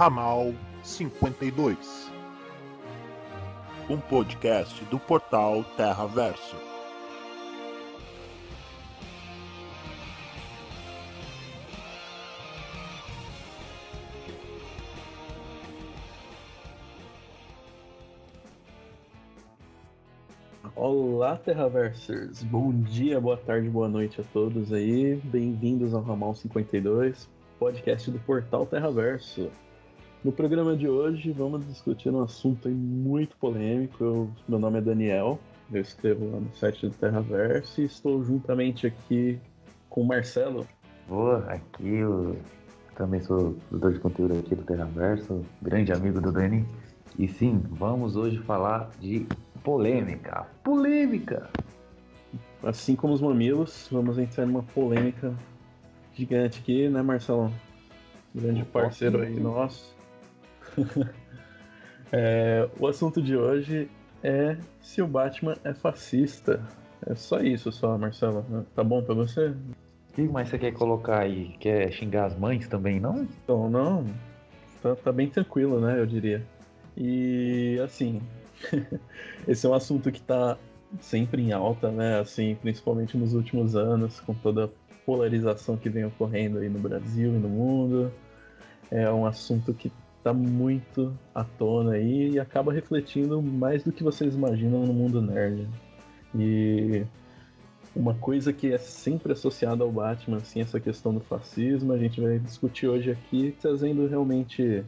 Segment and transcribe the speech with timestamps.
[0.00, 2.10] Ramal 52,
[3.86, 6.56] um podcast do portal Terra Verso.
[20.74, 22.42] Olá, Terraversers!
[22.44, 25.16] Bom dia, boa tarde, boa noite a todos aí.
[25.24, 27.28] Bem-vindos ao Ramal 52,
[27.58, 29.50] podcast do portal Terraverso.
[30.22, 34.04] No programa de hoje vamos discutir um assunto muito polêmico.
[34.04, 35.40] Eu, meu nome é Daniel,
[35.72, 39.40] eu escrevo lá no site do Terraverso e estou juntamente aqui
[39.88, 40.66] com o Marcelo.
[41.08, 42.36] Boa, aqui eu
[42.96, 46.66] também sou produtor de conteúdo aqui do Terraverso, grande amigo do Dani.
[47.18, 49.26] E sim, vamos hoje falar de
[49.64, 50.46] polêmica.
[50.62, 51.48] Polêmica!
[52.62, 55.34] Assim como os mamilos, vamos entrar numa polêmica
[56.12, 57.50] gigante aqui, né, Marcelo?
[58.34, 59.98] Grande parceiro aí nosso.
[62.12, 63.88] é, o assunto de hoje
[64.22, 66.60] é se o Batman é fascista.
[67.06, 68.66] É só isso, só, Marcelo.
[68.74, 69.48] Tá bom pra você?
[69.48, 71.56] O que mais você quer colocar aí?
[71.58, 73.26] Quer xingar as mães também, não?
[73.44, 74.04] Então, não.
[74.82, 76.42] Tá, tá bem tranquilo, né, eu diria.
[76.96, 78.20] E, assim,
[79.46, 80.58] esse é um assunto que tá
[81.00, 84.68] sempre em alta, né, assim, principalmente nos últimos anos, com toda a
[85.06, 88.12] polarização que vem ocorrendo aí no Brasil e no mundo.
[88.90, 94.04] É um assunto que tá muito à tona aí e acaba refletindo mais do que
[94.04, 95.66] vocês imaginam no mundo nerd.
[96.34, 97.04] E
[97.94, 102.20] uma coisa que é sempre associada ao Batman, assim, essa questão do fascismo, a gente
[102.20, 104.84] vai discutir hoje aqui, trazendo realmente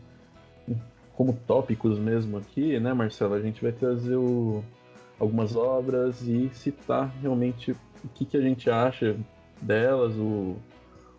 [1.14, 3.34] como tópicos mesmo aqui, né, Marcelo?
[3.34, 4.62] A gente vai trazer o,
[5.18, 9.16] algumas obras e citar realmente o que, que a gente acha
[9.60, 10.56] delas, o,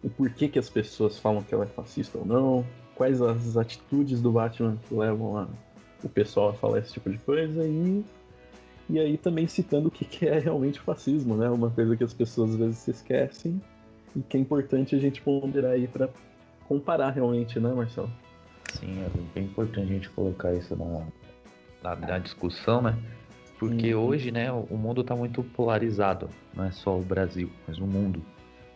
[0.03, 4.21] o porquê que as pessoas falam que ela é fascista ou não, quais as atitudes
[4.21, 5.47] do Batman que levam a,
[6.03, 8.03] o pessoal a falar esse tipo de coisa e
[8.89, 11.49] e aí também citando o que, que é realmente fascismo, né?
[11.49, 13.61] Uma coisa que as pessoas às vezes se esquecem
[14.15, 16.09] e que é importante a gente ponderar aí para
[16.67, 18.09] comparar realmente, né, Marcelo?
[18.73, 21.05] Sim, é bem importante a gente colocar isso na,
[21.81, 22.97] na, na discussão, né?
[23.57, 24.05] Porque uhum.
[24.05, 28.21] hoje, né, o mundo está muito polarizado, não é só o Brasil, mas o mundo.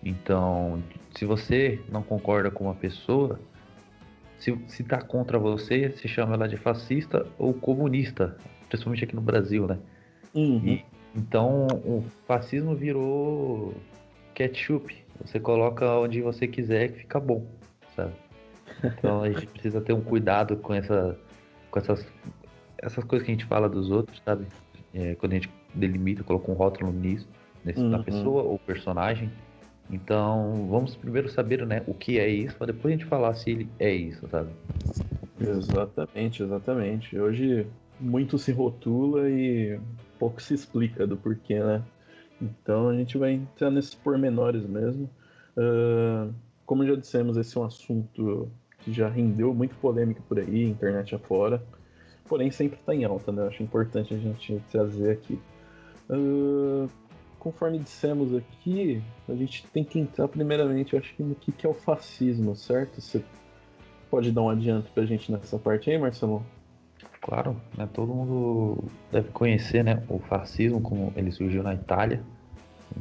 [0.04, 0.82] Então,
[1.18, 3.40] se você não concorda com uma pessoa,
[4.40, 8.38] se, se tá contra você, se chama ela de fascista ou comunista,
[8.70, 9.78] principalmente aqui no Brasil, né?
[10.34, 10.62] Uhum.
[10.66, 13.74] E, então o fascismo virou
[14.34, 14.96] ketchup.
[15.26, 17.46] Você coloca onde você quiser que fica bom,
[17.96, 18.14] sabe?
[18.84, 21.18] Então a gente precisa ter um cuidado com essa,
[21.72, 22.06] com essas,
[22.78, 24.46] essas coisas que a gente fala dos outros, sabe?
[24.94, 27.28] É, quando a gente delimita, coloca um rótulo nisso,
[27.66, 27.90] nesse, uhum.
[27.90, 29.32] na pessoa ou personagem.
[29.90, 33.52] Então vamos primeiro saber, né, o que é isso, para depois a gente falar se
[33.52, 34.50] ele é isso, sabe?
[35.40, 37.18] Exatamente, exatamente.
[37.18, 37.68] Hoje
[38.00, 39.80] muito se rotula e
[40.20, 41.82] pouco se explica do porquê, né?
[42.42, 45.10] Então a gente vai entrar nesses pormenores mesmo.
[45.56, 46.34] Uh,
[46.66, 51.16] como já dissemos, esse é um assunto que já rendeu muito polêmica por aí, internet
[51.16, 51.64] afora.
[52.28, 53.48] Porém, sempre está em alta, né?
[53.48, 55.40] Acho importante a gente trazer aqui.
[56.10, 56.90] Uh,
[57.40, 61.70] conforme dissemos aqui, a gente tem que entrar primeiramente, acho que no que, que é
[61.70, 63.02] o fascismo, certo?
[63.02, 63.24] Você
[64.10, 66.44] pode dar um adianto pra gente nessa parte aí, Marcelo?
[67.22, 72.24] Claro, né, todo mundo deve conhecer né, o fascismo, como ele surgiu na Itália,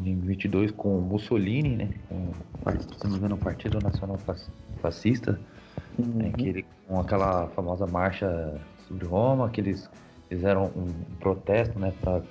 [0.05, 2.33] em 22 com Mussolini, né, com,
[2.99, 4.19] se não me engano, o Partido Nacional
[4.81, 5.39] Fascista,
[5.99, 6.07] uhum.
[6.07, 9.89] né, que ele, com aquela famosa marcha sobre Roma, que eles
[10.29, 12.23] fizeram um protesto né, para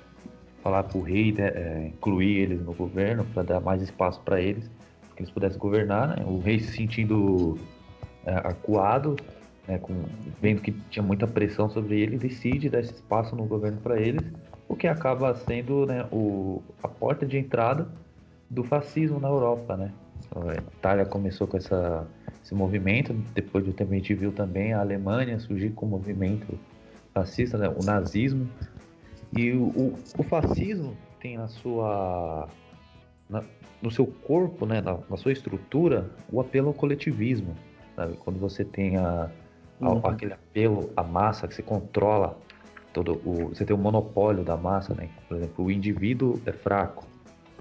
[0.66, 4.40] falar para o rei né, é, incluir eles no governo, para dar mais espaço para
[4.40, 4.68] eles,
[5.14, 6.08] que eles pudessem governar.
[6.08, 7.56] Né, o rei se sentindo
[8.24, 9.14] é, acuado
[9.68, 9.94] né, com,
[10.42, 14.24] vendo que tinha muita pressão sobre ele, decide dar esse espaço no governo para eles,
[14.68, 17.86] o que acaba sendo né, o, a porta de entrada
[18.50, 19.76] do fascismo na Europa.
[19.76, 19.92] Né?
[20.34, 22.04] A Itália começou com essa,
[22.42, 26.58] esse movimento, depois do tempo a gente viu também a Alemanha surgir com o movimento
[27.14, 28.48] fascista, né, o nazismo,
[29.36, 32.48] e o, o, o fascismo tem na sua
[33.28, 33.42] na,
[33.82, 37.54] no seu corpo, né, na, na, sua estrutura, o apelo ao coletivismo.
[37.94, 38.14] Sabe?
[38.16, 39.30] Quando você tem a,
[39.80, 39.98] uhum.
[40.06, 42.38] aquele apelo à massa que você controla
[42.92, 45.08] todo o você tem o monopólio da massa, né?
[45.28, 47.06] Por exemplo, o indivíduo é fraco,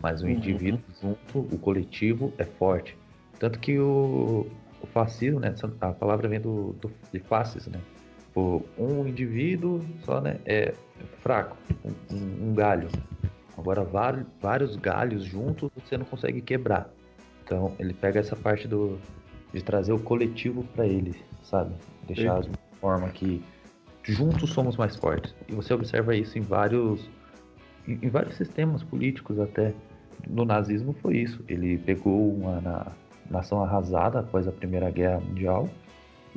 [0.01, 0.31] mas o uhum.
[0.31, 2.97] indivíduo junto, o coletivo é forte.
[3.37, 4.47] Tanto que o,
[4.81, 5.53] o fascismo, né?
[5.81, 7.79] A palavra vem do, do de fascis, né?
[8.77, 10.39] um indivíduo só, né?
[10.45, 10.73] É
[11.21, 11.57] fraco,
[12.11, 12.89] um, um galho.
[13.57, 16.89] Agora vários, vários galhos juntos você não consegue quebrar.
[17.43, 18.99] Então ele pega essa parte do
[19.53, 21.73] de trazer o coletivo para ele, sabe?
[22.05, 22.49] deixar de
[22.79, 23.43] forma que
[24.03, 25.33] juntos somos mais fortes.
[25.47, 27.09] E você observa isso em vários
[27.87, 29.73] em, vários sistemas políticos até.
[30.27, 31.43] No nazismo foi isso.
[31.47, 32.87] Ele pegou uma na,
[33.29, 35.69] nação arrasada após a Primeira Guerra Mundial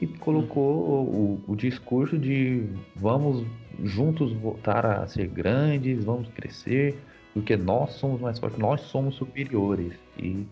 [0.01, 3.45] e colocou o, o, discurso de vamos
[3.83, 6.97] juntos voltar a ser grandes, vamos crescer,
[7.35, 9.93] porque nós somos mais fortes, nós somos superiores.
[10.17, 10.47] E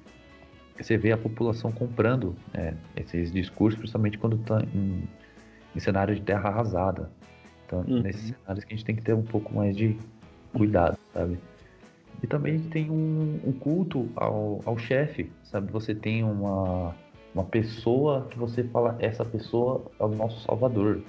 [0.77, 5.05] você vê a população comprando é, esses discursos, principalmente quando está em,
[5.75, 7.11] em, cenário de terra arrasada.
[7.65, 8.03] Então, uhum.
[8.03, 9.97] nesses cenários que a gente tem que ter um pouco mais de
[10.53, 11.39] cuidado, sabe?
[12.23, 15.71] E também tem um, um culto ao, ao chefe, sabe?
[15.71, 16.95] Você tem uma,
[17.37, 21.03] uma pessoa que você fala, essa pessoa é o nosso salvador.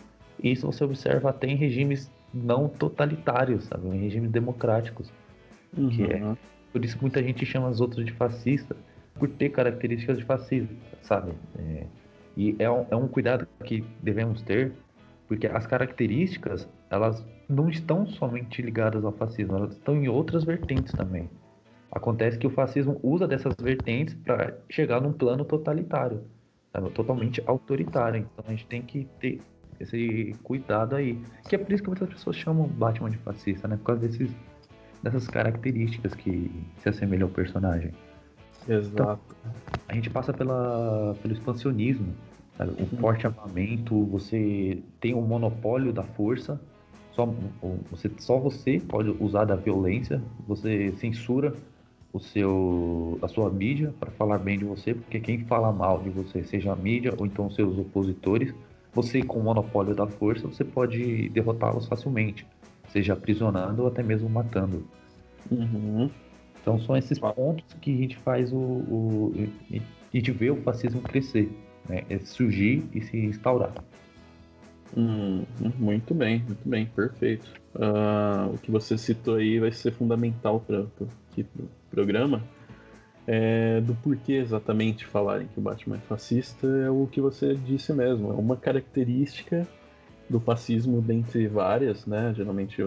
[0.44, 3.88] E isso você observa até em regimes não totalitários, sabe?
[3.88, 5.10] Em regimes democráticos.
[5.76, 5.90] Uhum.
[5.90, 6.36] Que é, uhum.
[6.74, 8.76] por isso que muita gente chama os outros de fascista,
[9.16, 11.32] por ter características de fascismo, sabe?
[11.58, 11.86] É,
[12.36, 14.74] e é um, é um cuidado que devemos ter,
[15.30, 20.92] porque as características, elas não estão somente ligadas ao fascismo, elas estão em outras vertentes
[20.92, 21.30] também.
[21.98, 26.22] Acontece que o fascismo usa dessas vertentes para chegar num plano totalitário,
[26.72, 26.92] sabe?
[26.92, 28.20] totalmente autoritário.
[28.20, 29.42] Então a gente tem que ter
[29.80, 31.20] esse cuidado aí.
[31.50, 33.78] Que é por isso que muitas pessoas chamam Batman de fascista, né?
[33.78, 34.32] Por causa desses,
[35.02, 37.92] dessas características que se assemelham ao personagem.
[38.68, 38.94] Exato.
[38.94, 39.20] Então,
[39.88, 42.14] a gente passa pela, pelo expansionismo,
[42.58, 42.74] sabe?
[42.80, 43.02] um uhum.
[43.02, 46.62] forte armamento, você tem o um monopólio da força,
[47.12, 47.26] só
[47.90, 51.56] você, só você pode usar da violência, você censura
[52.18, 56.10] o seu, a sua mídia para falar bem de você, porque quem fala mal de
[56.10, 58.54] você, seja a mídia ou então seus opositores,
[58.94, 62.46] você com o monopólio da força, você pode derrotá-los facilmente,
[62.90, 64.86] seja aprisionando ou até mesmo matando.
[65.50, 66.10] Uhum.
[66.62, 69.34] Então são esses pontos que a gente faz o, o
[69.72, 71.50] a gente vê o fascismo crescer,
[71.88, 72.04] né?
[72.10, 73.74] É surgir e se instaurar.
[74.96, 75.44] Hum,
[75.78, 77.46] muito bem, muito bem, perfeito.
[77.76, 80.86] Uh, o que você citou aí vai ser fundamental para
[81.98, 82.44] programa.
[83.26, 87.92] É, do porquê exatamente falarem que o Batman é fascista é o que você disse
[87.92, 88.32] mesmo.
[88.32, 89.68] É uma característica
[90.30, 92.34] do fascismo dentre várias, né?
[92.38, 92.84] Geralmente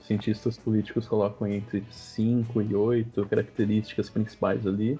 [0.00, 4.98] cientistas políticos colocam entre 5 e 8 características principais ali.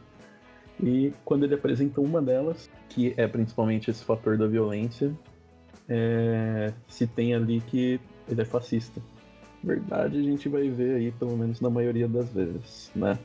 [0.83, 5.13] E quando ele apresenta uma delas, que é principalmente esse fator da violência,
[5.89, 9.01] é, se tem ali que ele é fascista.
[9.63, 13.17] Verdade, a gente vai ver aí, pelo menos na maioria das vezes, né?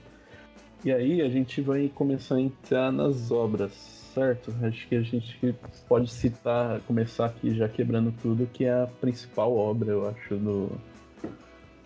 [0.83, 3.71] E aí a gente vai começar a entrar nas obras,
[4.13, 4.53] certo?
[4.63, 5.55] Acho que a gente
[5.87, 10.71] pode citar, começar aqui já quebrando tudo, que é a principal obra, eu acho, do,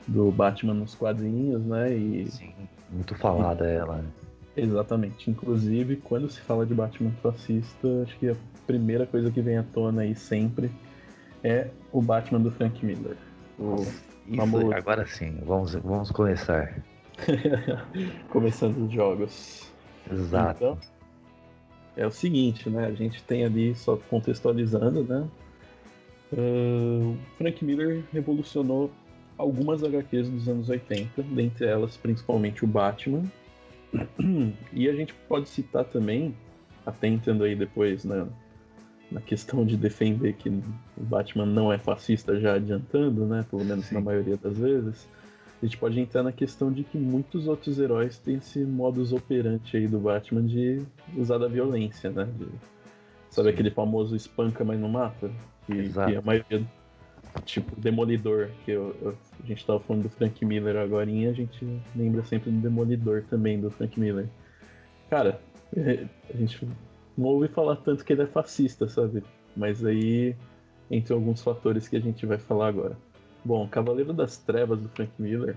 [0.07, 1.91] do Batman nos quadrinhos, né?
[1.91, 2.53] E, Sim,
[2.91, 3.97] muito falada e, ela.
[3.97, 4.09] Né?
[4.55, 5.29] Exatamente.
[5.29, 8.35] Inclusive, quando se fala de Batman fascista, acho que a
[8.67, 10.71] primeira coisa que vem à tona aí sempre
[11.43, 13.17] é o Batman do Frank Miller.
[13.57, 14.71] O Isso, famoso...
[14.71, 16.83] agora sim, vamos, vamos começar.
[18.30, 19.71] Começando os jogos.
[20.12, 20.63] Exato.
[20.63, 20.77] Então,
[21.95, 22.88] é o seguinte, né?
[22.88, 25.27] A gente tem ali, só contextualizando, né?
[26.31, 28.92] Uh, Frank Miller revolucionou
[29.38, 33.24] algumas HQs dos anos 80, dentre elas principalmente o Batman.
[34.74, 36.36] E a gente pode citar também,
[36.84, 38.27] até entendo aí depois na,
[39.12, 40.63] na questão de defender que o
[40.98, 43.46] Batman não é fascista, já adiantando, né?
[43.48, 43.96] Pelo menos Sim.
[43.96, 45.08] na maioria das vezes.
[45.63, 49.77] A gente pode entrar na questão de que muitos outros heróis têm esse modus operandi
[49.77, 50.82] aí do Batman de
[51.15, 52.27] usar da violência, né?
[52.38, 52.48] De,
[53.29, 53.53] sabe Sim.
[53.53, 55.32] aquele famoso espanca, mas não mata?
[55.65, 56.67] Que, que a maioria
[57.46, 61.32] tipo Demolidor, que eu, eu, a gente tava falando do Frank Miller agora, e a
[61.32, 61.65] gente
[61.96, 64.27] lembra sempre do Demolidor também, do Frank Miller.
[65.10, 65.39] Cara,
[65.77, 66.67] é, a gente
[67.17, 69.24] não ouve falar tanto que ele é fascista, sabe?
[69.55, 70.36] Mas aí,
[70.91, 72.98] entre alguns fatores que a gente vai falar agora.
[73.43, 75.55] Bom, Cavaleiro das Trevas do Frank Miller,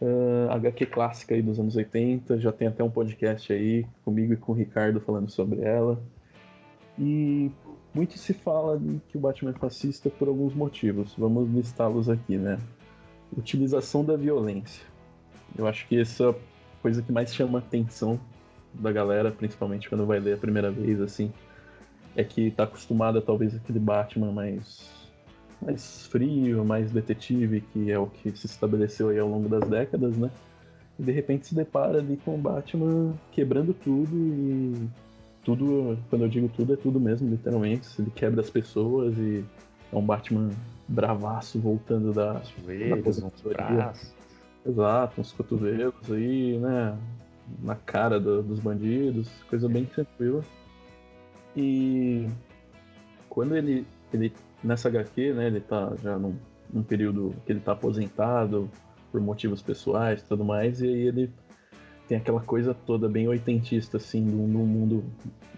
[0.00, 4.32] uh, ah, HQ clássica aí dos anos 80, já tem até um podcast aí comigo
[4.32, 6.00] e com o Ricardo falando sobre ela.
[6.98, 7.50] E
[7.94, 11.14] muito se fala que o Batman é fascista por alguns motivos.
[11.16, 12.58] Vamos listá-los aqui, né?
[13.36, 14.84] Utilização da violência.
[15.56, 16.34] Eu acho que essa é
[16.80, 18.18] coisa que mais chama a atenção
[18.74, 21.32] da galera, principalmente quando vai ler a primeira vez, assim.
[22.16, 24.90] É que tá acostumada talvez aquele Batman mais,
[25.64, 30.16] mais frio, mais detetive, que é o que se estabeleceu aí ao longo das décadas,
[30.16, 30.30] né?
[30.98, 34.88] E de repente se depara ali com o Batman quebrando tudo e
[35.44, 37.88] tudo, quando eu digo tudo, é tudo mesmo, literalmente.
[37.98, 39.44] Ele quebra as pessoas e
[39.92, 40.50] é um Batman
[40.88, 42.96] bravaço voltando da, Joelhos, da
[44.64, 46.96] Exato, uns cotovelos aí, né?
[47.60, 50.44] Na cara do, dos bandidos, coisa bem tranquila.
[51.56, 52.28] E
[53.28, 56.34] quando ele ele nessa HQ, né, ele tá já num,
[56.72, 58.68] num período que ele tá aposentado
[59.10, 61.30] por motivos pessoais e tudo mais, e aí ele
[62.08, 65.04] tem aquela coisa toda bem oitentista, assim, num mundo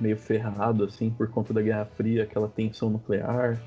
[0.01, 3.61] meio ferrado, assim, por conta da Guerra Fria, aquela tensão nuclear,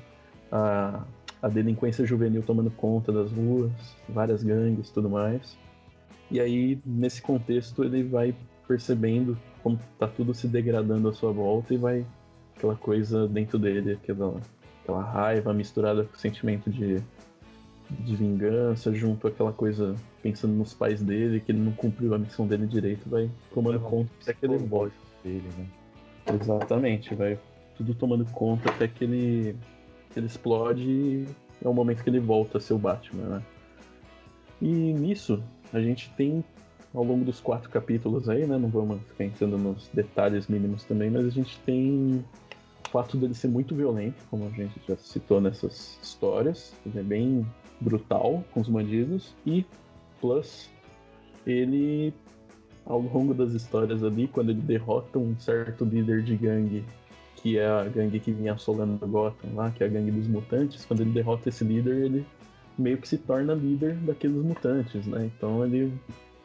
[0.50, 1.04] a,
[1.42, 3.72] a delinquência juvenil tomando conta das ruas,
[4.08, 5.56] várias gangues tudo mais.
[6.30, 8.34] E aí, nesse contexto, ele vai
[8.66, 12.06] percebendo como tá tudo se degradando à sua volta e vai
[12.56, 14.40] aquela coisa dentro dele, aquela,
[14.88, 17.02] aquela raiva misturada com o sentimento de,
[17.90, 22.46] de vingança, junto àquela coisa pensando nos pais dele, que ele não cumpriu a missão
[22.46, 24.58] dele direito, vai tomando conta até que ele.
[25.22, 25.66] Dele, né?
[26.40, 27.38] Exatamente, vai
[27.76, 29.56] tudo tomando conta até que ele,
[30.16, 31.26] ele explode e
[31.62, 33.42] é o momento que ele volta a ser o Batman, né?
[34.60, 35.42] E nisso,
[35.72, 36.42] a gente tem
[36.94, 38.56] ao longo dos quatro capítulos aí, né?
[38.58, 42.24] Não vamos ficar entrando nos detalhes mínimos também, mas a gente tem
[42.88, 46.72] o fato dele ser muito violento, como a gente já citou nessas histórias.
[46.86, 47.46] Ele é bem
[47.80, 49.64] brutal com os bandidos e
[50.20, 50.70] plus
[51.46, 52.12] ele
[52.86, 56.84] ao longo das histórias ali, quando ele derrota um certo líder de gangue,
[57.36, 60.86] que é a gangue que vinha assolando Gotham lá, que é a gangue dos mutantes,
[60.86, 62.26] quando ele derrota esse líder, ele
[62.78, 65.30] meio que se torna líder daqueles mutantes, né?
[65.36, 65.92] Então ele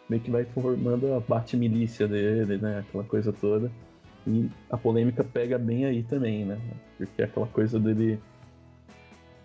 [0.10, 2.80] meio que vai formando a bate-milícia dele, né?
[2.80, 3.72] Aquela coisa toda.
[4.26, 6.60] E a polêmica pega bem aí também, né?
[6.98, 8.20] Porque é aquela coisa dele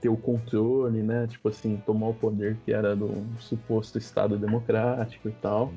[0.00, 1.26] ter o controle, né?
[1.26, 5.73] Tipo assim, tomar o poder que era do suposto Estado democrático e tal.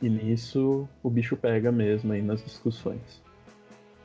[0.00, 3.22] E nisso o bicho pega mesmo aí nas discussões.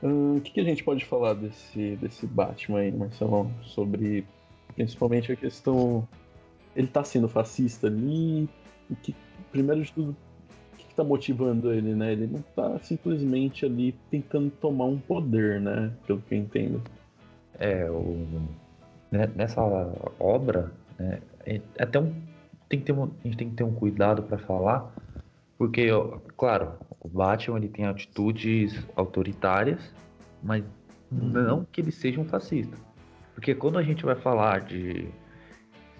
[0.01, 3.51] Hum, o que, que, a gente pode falar desse, desse Batman aí, Marcelão?
[3.63, 4.25] Sobre
[4.75, 6.07] principalmente a questão.
[6.75, 8.47] Ele tá sendo fascista ali.
[9.03, 9.15] Que,
[9.51, 10.28] primeiro de tudo, o
[10.99, 12.11] tá motivando ele, né?
[12.11, 15.91] Ele não tá simplesmente ali tentando tomar um poder, né?
[16.05, 16.81] Pelo que eu entendo.
[17.57, 18.25] É, o,
[19.11, 19.61] né, nessa
[20.19, 22.13] obra, né, é até um,
[22.69, 24.93] tem que ter um, a gente tem que ter um cuidado para falar,
[25.57, 25.87] porque,
[26.37, 29.93] claro, o Batman ele tem atitudes autoritárias,
[30.41, 30.63] mas
[31.11, 31.29] uhum.
[31.29, 32.77] não que ele seja um fascista.
[33.33, 35.07] Porque quando a gente vai falar de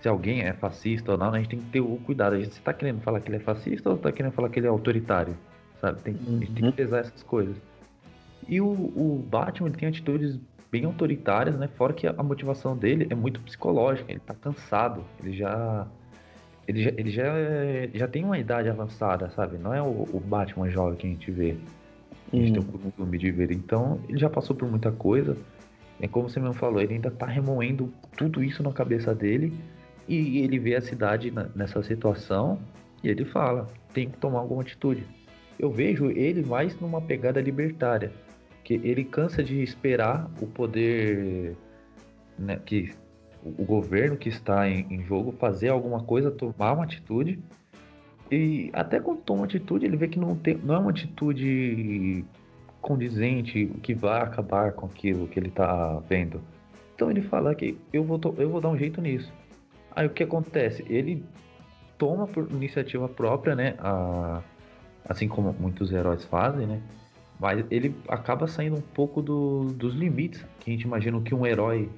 [0.02, 2.36] se alguém é fascista ou não, a gente tem que ter o cuidado.
[2.36, 4.68] A gente está querendo falar que ele é fascista ou está querendo falar que ele
[4.68, 5.36] é autoritário?
[5.82, 6.02] Sabe?
[6.02, 6.38] Tem, uhum.
[6.38, 6.72] A gente tem que uhum.
[6.72, 7.56] pesar essas coisas.
[8.48, 10.40] E o, o Batman ele tem atitudes
[10.72, 11.68] bem autoritárias, né?
[11.68, 14.12] Fora que a motivação dele é muito psicológica.
[14.12, 15.04] Ele tá cansado.
[15.22, 15.88] Ele já
[16.68, 17.24] ele já, ele já,
[17.96, 19.58] já tem uma idade avançada, sabe?
[19.58, 21.58] Não é o, o Batman jovem que a gente vê.
[22.32, 22.64] A gente hum.
[22.64, 23.52] tem um filme de ver.
[23.52, 25.36] Então, ele já passou por muita coisa.
[26.00, 29.52] É como você mesmo falou, ele ainda tá remoendo tudo isso na cabeça dele.
[30.10, 32.60] E ele vê a cidade nessa situação.
[33.04, 35.06] E ele fala: tem que tomar alguma atitude.
[35.60, 38.12] Eu vejo ele mais numa pegada libertária.
[38.64, 41.56] Que ele cansa de esperar o poder
[42.38, 42.92] né, que
[43.44, 47.40] o governo que está em, em, jogo fazer alguma coisa, tomar uma atitude.
[48.32, 52.26] E até quando toma uma atitude, ele vê que não, tem, não é uma atitude
[52.82, 56.42] condizente que vai acabar com aquilo que ele está vendo.
[56.96, 59.32] Então ele fala que eu vou, eu vou dar um jeito nisso.
[60.00, 60.86] Aí o que acontece?
[60.88, 61.22] Ele
[61.98, 63.76] toma por iniciativa própria, né?
[63.80, 64.42] A,
[65.04, 66.82] assim como muitos heróis fazem, né?
[67.38, 71.46] Mas ele acaba saindo um pouco do, dos limites que a gente imagina que um
[71.46, 71.90] herói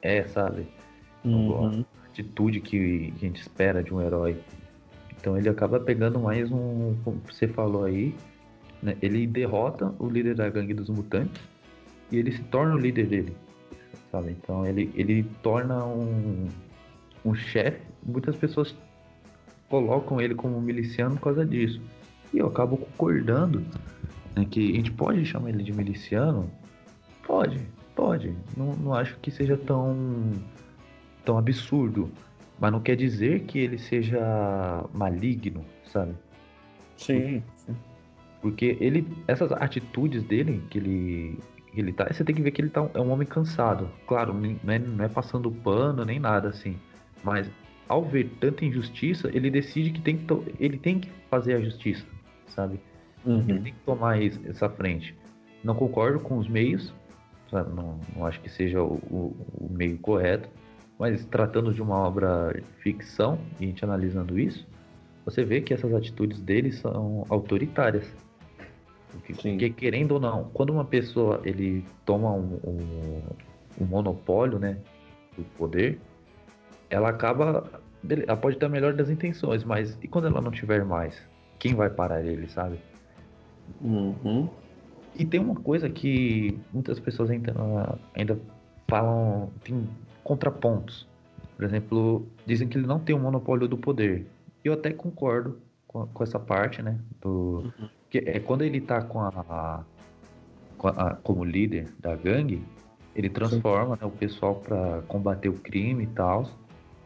[0.00, 0.68] é, sabe?
[1.24, 1.84] Uhum.
[2.04, 4.36] A atitude que, que a gente espera de um herói.
[5.18, 8.14] Então ele acaba pegando mais um, como você falou aí,
[8.80, 8.96] né?
[9.02, 11.42] ele derrota o líder da gangue dos mutantes
[12.08, 13.36] e ele se torna o líder dele,
[14.12, 14.30] sabe?
[14.30, 16.46] Então ele, ele torna um,
[17.24, 17.80] um chefe.
[18.04, 18.74] Muitas pessoas
[19.68, 21.80] colocam ele como miliciano por causa disso.
[22.32, 23.64] E eu acabo concordando
[24.34, 26.50] né, que a gente pode chamar ele de miliciano?
[27.26, 27.60] Pode,
[27.94, 28.34] Pode.
[28.56, 30.32] Não, não acho que seja tão,
[31.24, 32.10] tão absurdo.
[32.58, 36.14] Mas não quer dizer que ele seja maligno, sabe?
[36.96, 37.42] Sim.
[38.40, 39.06] Porque ele.
[39.26, 41.38] Essas atitudes dele, que ele.
[41.72, 42.06] Que ele tá.
[42.10, 43.90] Você tem que ver que ele tá, é um homem cansado.
[44.06, 46.76] Claro, não é, não é passando pano nem nada assim.
[47.22, 47.50] Mas
[47.88, 50.26] ao ver tanta injustiça, ele decide que tem que,
[50.58, 52.06] ele tem que fazer a justiça,
[52.46, 52.80] sabe?
[53.24, 53.44] Uhum.
[53.48, 55.16] Ele tem que tomar essa frente.
[55.62, 56.92] Não concordo com os meios,
[57.52, 60.48] não, não acho que seja o, o, o, meio correto,
[60.98, 64.66] mas tratando de uma obra ficção e a gente analisando isso,
[65.24, 68.10] você vê que essas atitudes dele são autoritárias.
[69.10, 73.22] Porque, porque, querendo ou não, quando uma pessoa ele toma um, um,
[73.82, 74.78] um monopólio né,
[75.36, 76.00] do poder,
[76.92, 77.64] ela acaba.
[78.08, 81.20] Ela pode a melhor das intenções, mas e quando ela não tiver mais?
[81.58, 82.78] Quem vai parar ele, sabe?
[83.80, 84.48] Uhum.
[85.14, 87.54] E tem uma coisa que muitas pessoas ainda,
[88.14, 88.38] ainda
[88.88, 89.50] falam.
[89.64, 89.88] tem
[90.22, 91.08] contrapontos.
[91.56, 94.26] Por exemplo, dizem que ele não tem o um monopólio do poder.
[94.64, 96.98] Eu até concordo com, com essa parte, né?
[97.20, 97.88] Do, uhum.
[98.10, 99.84] que é quando ele tá com a,
[100.76, 102.64] com a, como líder da gangue,
[103.14, 106.48] ele transforma né, o pessoal para combater o crime e tal.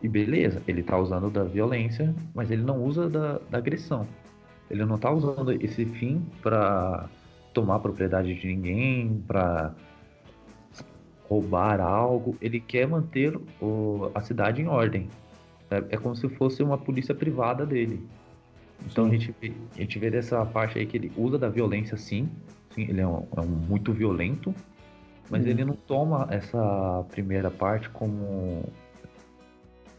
[0.02, 4.06] E beleza, ele tá usando da violência, mas ele não usa da, da agressão.
[4.70, 7.08] Ele não tá usando esse fim para
[7.54, 9.74] tomar propriedade de ninguém, para
[11.28, 12.36] roubar algo.
[12.40, 15.08] Ele quer manter o, a cidade em ordem.
[15.70, 18.06] É, é, como se fosse uma polícia privada dele.
[18.84, 19.34] Então a gente,
[19.74, 22.28] a gente vê dessa parte aí que ele usa da violência sim.
[22.70, 24.54] sim ele é, um, é um muito violento.
[25.30, 25.50] Mas uhum.
[25.50, 28.64] ele não toma essa primeira parte como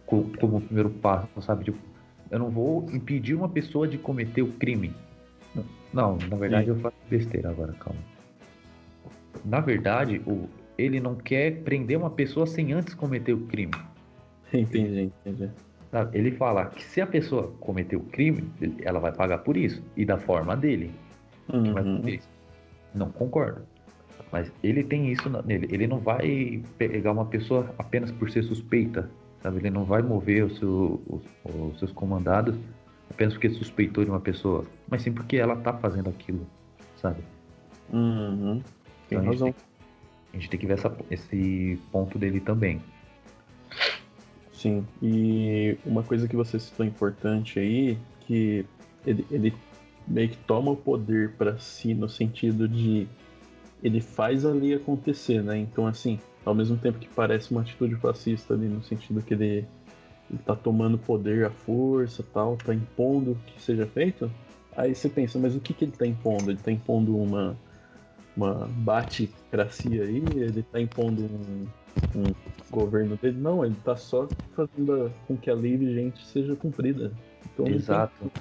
[0.08, 1.66] como primeiro passo, sabe?
[1.66, 1.78] Tipo,
[2.32, 4.94] eu não vou impedir uma pessoa de cometer o crime.
[5.94, 6.72] Não, na verdade Sim.
[6.72, 8.00] eu faço besteira agora, calma.
[9.46, 13.74] Na verdade, o, ele não quer prender uma pessoa sem antes cometer o crime.
[14.54, 15.50] Entendi, entendi.
[15.92, 16.18] Sabe?
[16.18, 18.44] Ele fala que se a pessoa cometer o crime,
[18.84, 19.82] ela vai pagar por isso.
[19.96, 20.92] E da forma dele.
[21.52, 22.20] Uhum.
[22.94, 23.62] Não concordo.
[24.32, 25.68] Mas ele tem isso nele.
[25.72, 29.10] Ele não vai pegar uma pessoa apenas por ser suspeita
[29.48, 29.60] sabe?
[29.60, 32.56] Ele não vai mover o seu, os, os seus comandados
[33.10, 36.46] apenas porque suspeitou de uma pessoa, mas sim porque ela tá fazendo aquilo,
[36.98, 37.22] sabe?
[37.92, 38.62] Uhum.
[39.08, 39.48] Tem então, razão.
[39.48, 42.82] A gente, tem, a gente tem que ver essa, esse ponto dele também.
[44.52, 48.66] Sim, e uma coisa que você citou importante aí, que
[49.06, 49.54] ele, ele
[50.06, 53.08] meio que toma o poder para si no sentido de
[53.82, 55.58] ele faz ali acontecer, né?
[55.58, 59.68] Então, assim, ao mesmo tempo que parece uma atitude fascista ali, no sentido que ele,
[60.30, 64.32] ele tá tomando poder à força tal, tá impondo que seja feito,
[64.76, 66.50] aí você pensa, mas o que, que ele tá impondo?
[66.50, 67.58] Ele tá impondo uma,
[68.36, 70.24] uma bate-cracia aí?
[70.36, 71.68] Ele tá impondo um,
[72.16, 72.34] um
[72.72, 73.38] governo dele?
[73.38, 77.12] Não, ele tá só fazendo com que a lei vigente seja cumprida.
[77.54, 78.32] Então, Exato.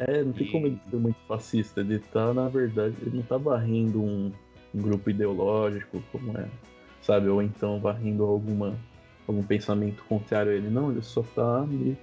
[0.00, 0.50] É, não tem e...
[0.50, 1.82] como ele ser muito fascista.
[1.82, 4.32] Ele tá, na verdade, ele não tá varrendo um,
[4.74, 6.48] um grupo ideológico, como é
[7.08, 7.28] sabe?
[7.28, 8.74] Ou então varrendo alguma,
[9.26, 10.68] algum pensamento contrário a ele.
[10.68, 11.96] Não, ele só tá ali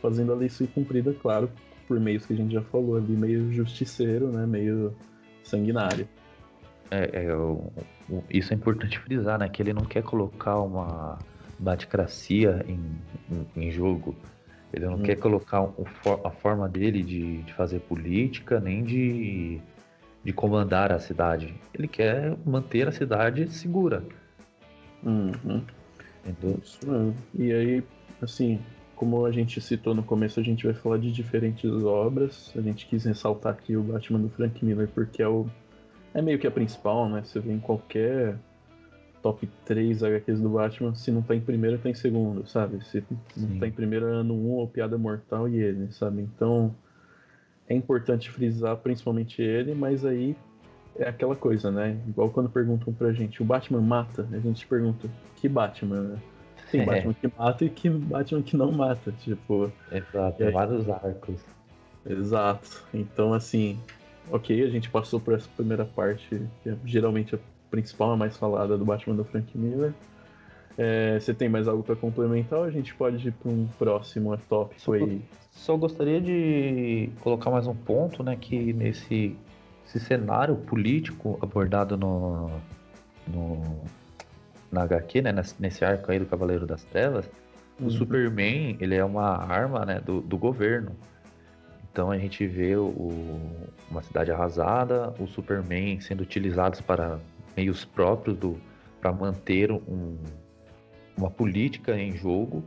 [0.00, 1.50] fazendo a lei ser cumprida, claro,
[1.88, 4.46] por meios que a gente já falou ali, meio justiceiro, né?
[4.46, 4.94] Meio
[5.42, 6.08] sanguinário.
[6.88, 7.70] É, é o,
[8.30, 9.48] isso é importante frisar, né?
[9.48, 11.18] Que ele não quer colocar uma
[11.58, 12.80] batecracia em,
[13.30, 14.14] em, em jogo.
[14.72, 15.02] Ele não hum.
[15.02, 15.68] quer colocar
[16.24, 19.58] a forma dele de, de fazer política, nem de,
[20.22, 21.54] de comandar a cidade.
[21.74, 24.04] Ele quer manter a cidade segura.
[25.02, 25.62] Uhum.
[26.62, 27.14] Isso mesmo.
[27.34, 27.82] E aí,
[28.20, 28.60] assim,
[28.94, 32.52] como a gente citou no começo, a gente vai falar de diferentes obras.
[32.56, 35.46] A gente quis ressaltar aqui o Batman do Frank Miller, porque é o.
[36.12, 37.22] É meio que a principal, né?
[37.24, 38.36] Você vê em qualquer
[39.22, 42.84] top 3 HQs do Batman, se não tá em primeiro, tá em segundo, sabe?
[42.84, 43.04] Se
[43.36, 43.58] não Sim.
[43.58, 46.22] tá em primeiro, é ano 1 ou Piada Mortal e ele, sabe?
[46.22, 46.74] Então,
[47.68, 50.36] é importante frisar principalmente ele, mas aí
[50.98, 51.96] é aquela coisa, né?
[52.08, 54.26] Igual quando perguntam pra gente, o Batman mata?
[54.32, 56.00] A gente pergunta, que Batman?
[56.00, 56.18] Né?
[56.70, 56.84] Tem é.
[56.84, 59.72] Batman que mata e que Batman que não mata, tipo.
[59.90, 61.40] Exato, é, vários arcos.
[62.04, 62.84] Exato.
[62.92, 63.78] Então, assim,
[64.30, 67.38] ok, a gente passou por essa primeira parte, que é geralmente a
[67.70, 69.92] principal, a mais falada do Batman do Frank Miller.
[70.76, 74.36] É, você tem mais algo para complementar ou a gente pode ir para um próximo
[74.48, 75.20] tópico aí?
[75.50, 79.36] Só gostaria de colocar mais um ponto, né, que nesse
[79.88, 82.50] esse cenário político abordado no,
[83.26, 83.82] no
[84.70, 87.28] na HQ, né, nesse arco aí do Cavaleiro das Trevas,
[87.80, 87.86] uhum.
[87.86, 90.94] o Superman, ele é uma arma, né, do, do governo.
[91.90, 93.40] Então a gente vê o,
[93.90, 97.18] uma cidade arrasada, o Superman sendo utilizados para
[97.56, 98.60] meios próprios do
[99.00, 100.18] para manter um,
[101.16, 102.64] uma política em jogo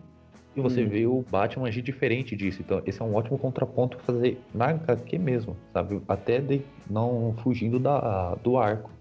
[0.55, 0.89] e você hum.
[0.89, 2.61] vê o Batman agir diferente disso.
[2.61, 6.01] Então, esse é um ótimo contraponto pra fazer na HQ mesmo, sabe?
[6.07, 8.91] Até de não fugindo da, do arco.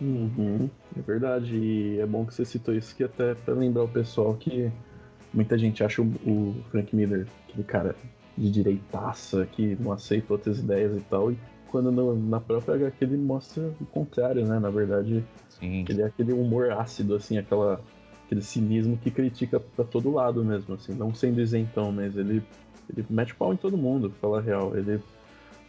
[0.00, 1.56] Uhum, é verdade.
[1.56, 4.70] E é bom que você citou isso, que até para lembrar o pessoal que
[5.32, 7.94] muita gente acha o, o Frank Miller aquele cara
[8.36, 11.32] de direitaça que não aceita outras ideias e tal.
[11.32, 14.58] E quando no, na própria HQ ele mostra o contrário, né?
[14.58, 15.84] Na verdade, Sim.
[15.88, 17.80] ele é aquele humor ácido, assim, aquela
[18.30, 22.40] aquele cinismo que critica para todo lado mesmo, assim, não sendo isentão, mas ele,
[22.88, 24.76] ele mete pau em todo mundo, fala a real.
[24.76, 25.00] Ele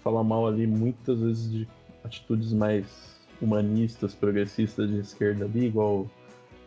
[0.03, 1.67] fala mal ali muitas vezes de
[2.03, 2.85] atitudes mais
[3.41, 6.07] humanistas, progressistas de esquerda ali, igual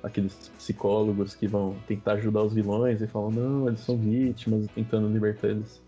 [0.03, 5.09] aqueles psicólogos que vão tentar ajudar os vilões e falam, não, eles são vítimas, tentando
[5.09, 5.81] libertar eles.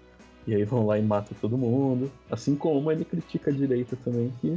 [0.47, 2.13] E aí vão lá e matam todo mundo.
[2.31, 4.57] Assim como ele critica a direita também, que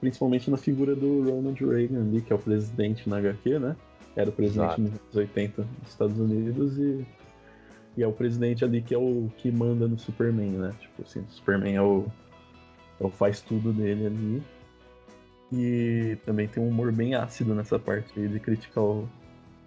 [0.00, 3.76] principalmente na figura do Ronald Reagan ali, que é o presidente na HQ, né?
[4.16, 4.80] Era o presidente Exato.
[4.82, 7.04] nos anos 80 dos Estados Unidos e,
[7.96, 10.72] e é o presidente ali que é o que manda no Superman, né?
[10.80, 12.06] Tipo assim, o Superman é o,
[13.00, 14.42] é o faz tudo dele ali.
[15.52, 19.08] E também tem um humor bem ácido nessa parte aí de criticar o,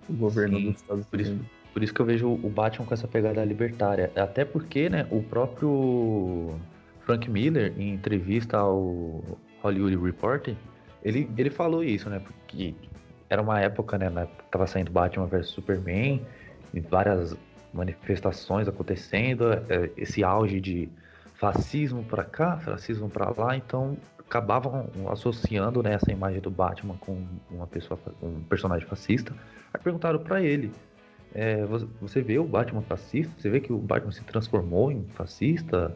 [0.10, 1.48] o governo Sim, dos Estados por isso- Unidos.
[1.74, 4.12] Por isso que eu vejo o Batman com essa pegada libertária.
[4.16, 6.56] Até porque, né, o próprio
[7.02, 9.22] Frank Miller, em entrevista ao
[9.62, 10.56] Hollywood Reporter,
[11.04, 12.20] ele, ele falou isso, né?
[12.20, 12.74] Porque
[13.30, 14.10] era uma época, né?
[14.10, 16.26] Na que tava saindo Batman vs Superman,
[16.74, 17.36] e várias
[17.74, 20.90] manifestações acontecendo, é, esse auge de
[21.36, 27.24] fascismo pra cá, fascismo pra lá, então acabavam associando né, essa imagem do Batman com
[27.50, 29.34] uma pessoa, um personagem fascista.
[29.74, 30.74] Aí perguntaram pra ele,
[31.34, 33.32] é, vo- você vê o Batman fascista?
[33.38, 35.96] Você vê que o Batman se transformou em fascista?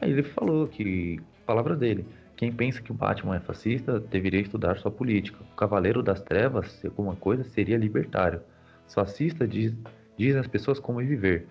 [0.00, 4.76] Aí ele falou que, palavra dele, quem pensa que o Batman é fascista deveria estudar
[4.78, 5.38] sua política.
[5.52, 8.40] O Cavaleiro das Trevas, se alguma coisa, seria libertário.
[8.86, 9.72] Os fascistas diz,
[10.16, 11.46] dizem às pessoas como viver.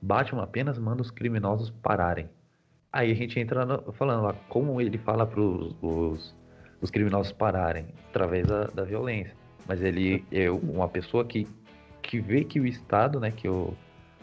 [0.00, 2.28] Batman apenas manda os criminosos pararem.
[2.92, 6.34] Aí a gente entra no- falando lá como ele fala para os,
[6.80, 9.34] os criminosos pararem através da, da violência.
[9.66, 11.46] Mas ele é uma pessoa que,
[12.02, 13.74] que vê que o Estado, né, que o,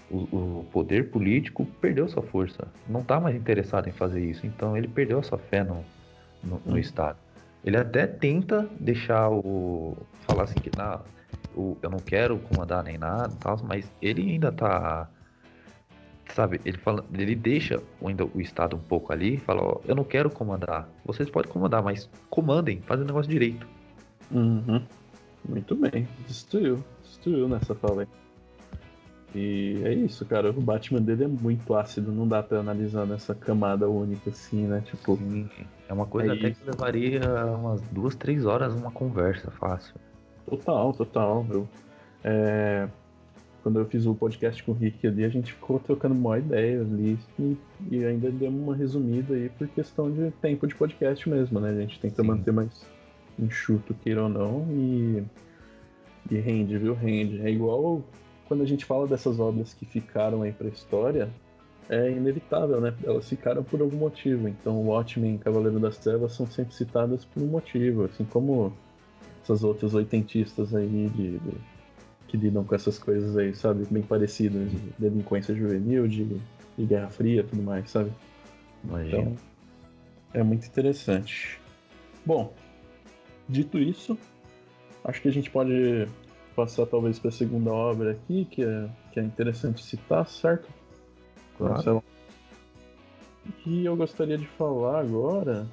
[0.10, 0.17] o,
[0.62, 2.67] o poder político perdeu sua força.
[2.88, 4.45] Não está mais interessado em fazer isso.
[4.45, 5.84] Então ele perdeu a sua fé no,
[6.43, 6.77] no, no.
[6.77, 7.17] Estado.
[7.63, 9.95] Ele até tenta deixar o.
[10.21, 11.01] falar assim que não,
[11.56, 15.10] o- eu não quero comandar nem nada e tal, mas ele ainda tá.
[16.34, 19.93] Sabe, ele fala, ele deixa ainda o Estado um pouco ali e fala, ó, eu
[19.93, 20.89] não quero comandar.
[21.06, 23.67] Vocês podem comandar, mas comandem, fazem o negócio direito.
[24.32, 24.82] Uhum.
[25.47, 28.08] Muito bem, destruiu, destruiu nessa fala aí.
[29.36, 30.49] E é isso, cara.
[30.51, 34.82] O Batman dele é muito ácido, não dá pra analisar nessa camada única assim, né?
[34.86, 35.49] Tipo, Sim,
[35.93, 37.21] é uma coisa até que levaria
[37.56, 39.93] umas duas, três horas uma conversa fácil.
[40.45, 41.67] total, total, meu.
[42.23, 42.88] É,
[43.62, 46.82] Quando eu fiz o podcast com o Rick ali, a gente ficou trocando uma ideia
[46.82, 47.58] ali e,
[47.91, 51.69] e ainda demos uma resumida aí por questão de tempo de podcast mesmo, né?
[51.69, 52.27] A gente tenta Sim.
[52.27, 52.86] manter mais
[53.39, 55.23] enxuto, queira ou não, e,
[56.29, 56.93] e rende, viu?
[56.93, 57.41] Rende.
[57.41, 58.03] É igual
[58.47, 61.29] quando a gente fala dessas obras que ficaram aí pra história,
[61.89, 62.93] é inevitável, né?
[63.04, 64.48] Elas ficaram por algum motivo.
[64.48, 68.74] Então, Watchmen e Cavaleiro das Trevas são sempre citadas por um motivo, assim como
[69.43, 71.58] essas outras oitentistas aí de, de-
[72.28, 73.86] que lidam com essas coisas aí, sabe?
[73.91, 76.26] Bem parecidas, de delinquência juvenil, de,
[76.78, 78.12] de Guerra Fria e tudo mais, sabe?
[78.84, 79.22] Imagina.
[79.22, 79.38] Então,
[80.34, 81.60] é muito interessante.
[82.26, 82.54] Bom,
[83.48, 84.17] dito isso,
[85.04, 86.08] acho que a gente pode
[86.56, 90.69] passar talvez para a segunda obra aqui, que é, que é interessante citar, certo?
[91.58, 91.74] Claro.
[91.74, 92.04] Marcelo?
[93.46, 95.68] O que eu gostaria de falar agora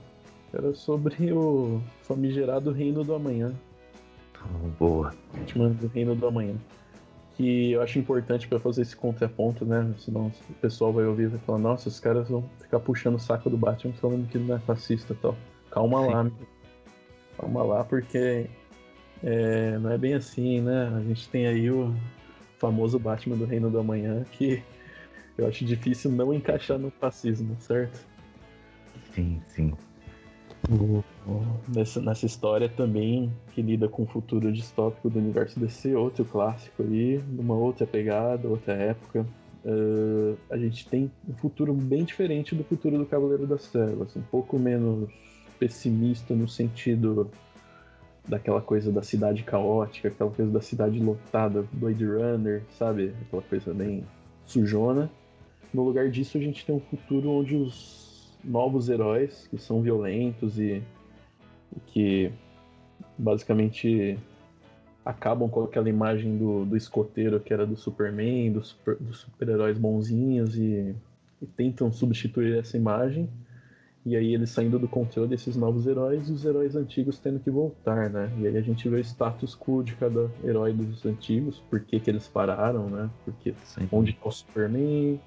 [0.53, 3.53] era sobre o famigerado Reino do Amanhã.
[4.33, 5.15] Então, boa.
[5.33, 6.57] Batman do Reino do Amanhã.
[7.37, 9.95] Que eu acho importante pra fazer esse contraponto, né?
[9.99, 13.21] Senão o pessoal vai ouvir e vai falar, nossa, os caras vão ficar puxando o
[13.21, 15.37] saco do Batman falando que ele não é fascista e tal.
[15.71, 16.11] Calma Sim.
[16.11, 16.33] lá, meu.
[17.39, 18.47] calma lá, porque
[19.23, 20.93] é, não é bem assim, né?
[20.97, 21.95] A gente tem aí o
[22.59, 24.63] famoso Batman do Reino do Amanhã que
[25.41, 28.07] eu acho difícil não encaixar no fascismo, certo?
[29.15, 29.73] Sim, sim.
[31.75, 36.83] Nessa, nessa história também que lida com o futuro distópico do universo DC, outro clássico
[36.83, 39.27] aí, numa outra pegada, outra época.
[39.65, 44.23] Uh, a gente tem um futuro bem diferente do futuro do Cavaleiro das Trevas, um
[44.23, 45.11] pouco menos
[45.59, 47.31] pessimista no sentido
[48.27, 53.13] daquela coisa da cidade caótica, aquela coisa da cidade lotada, Blade Runner, sabe?
[53.27, 54.05] Aquela coisa bem
[54.47, 55.11] sujona.
[55.73, 60.59] No lugar disso, a gente tem um futuro onde os novos heróis, que são violentos
[60.59, 60.83] e,
[61.77, 62.33] e que
[63.17, 64.19] basicamente
[65.05, 69.79] acabam com aquela imagem do, do escoteiro que era do Superman, dos super, dos super-heróis
[69.79, 70.95] bonzinhos e,
[71.41, 73.29] e tentam substituir essa imagem.
[74.05, 77.51] E aí eles saindo do controle desses novos heróis e os heróis antigos tendo que
[77.51, 78.33] voltar, né?
[78.39, 82.01] E aí a gente vê o status quo de cada herói dos antigos, por que,
[82.01, 83.11] que eles pararam, né?
[83.27, 83.87] Porque sim.
[83.93, 85.21] onde está o Superman.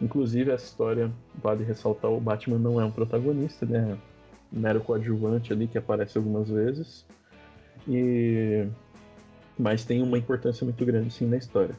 [0.00, 1.10] Inclusive, essa história,
[1.42, 3.98] vale ressaltar, o Batman não é um protagonista, né?
[4.52, 7.04] Um mero coadjuvante ali que aparece algumas vezes.
[7.86, 8.66] E...
[9.58, 11.74] Mas tem uma importância muito grande, sim, na história.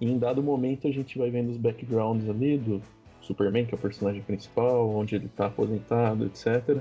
[0.00, 2.80] E em dado momento, a gente vai vendo os backgrounds ali do
[3.20, 6.80] Superman, que é o personagem principal, onde ele está aposentado, etc.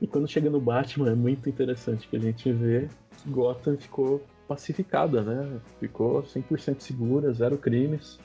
[0.00, 4.22] E quando chega no Batman, é muito interessante que a gente vê que Gotham ficou
[4.48, 5.60] pacificada, né?
[5.78, 8.18] Ficou 100% segura, zero crimes.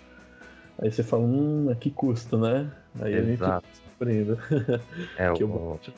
[0.80, 2.70] Aí você fala, hum, a que custo, né?
[3.00, 3.68] Aí a gente Exato.
[3.74, 4.38] surpreende.
[5.18, 5.94] É, que o Batman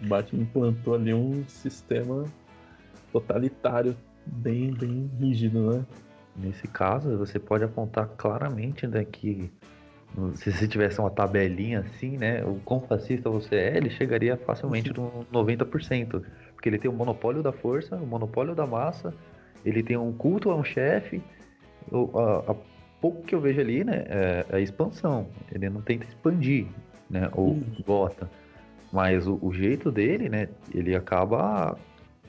[0.00, 2.24] Batman implantou ali um sistema
[3.12, 5.84] totalitário bem, bem rígido, né?
[6.36, 9.50] Nesse caso, você pode apontar claramente né, que
[10.36, 14.92] se você tivesse uma tabelinha assim, né, o quão fascista você é, ele chegaria facilmente
[14.92, 16.22] no 90%.
[16.54, 19.14] Porque ele tem o monopólio da força, o monopólio da massa,
[19.64, 21.22] ele tem um culto a um chefe.
[21.92, 22.56] A, a,
[23.00, 25.28] pouco que eu vejo ali, né, é, é a expansão.
[25.52, 26.66] Ele não tenta expandir,
[27.08, 27.62] né, ou uhum.
[27.86, 28.30] gota.
[28.92, 31.76] Mas o, o, jeito dele, né, ele acaba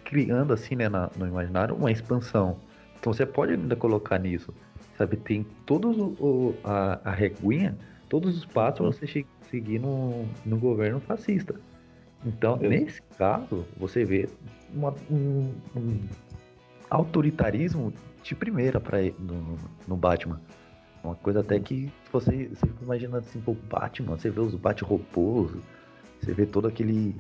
[0.04, 2.58] criando assim, né, na, no imaginário uma expansão.
[3.00, 4.54] Então você pode ainda colocar nisso,
[4.98, 5.16] sabe?
[5.16, 7.78] Tem todos o, a, a reguinha,
[8.10, 11.56] todos os passos para você seguir no, no governo fascista.
[12.26, 14.28] Então, nesse caso, você vê
[14.74, 16.02] uma, um, um,
[16.90, 20.42] autoritarismo de primeira para no, no Batman.
[21.04, 25.52] Uma coisa até que você, você imagina assim, pô, Batman, você vê os bate-robôs,
[26.20, 27.16] você vê todo aquele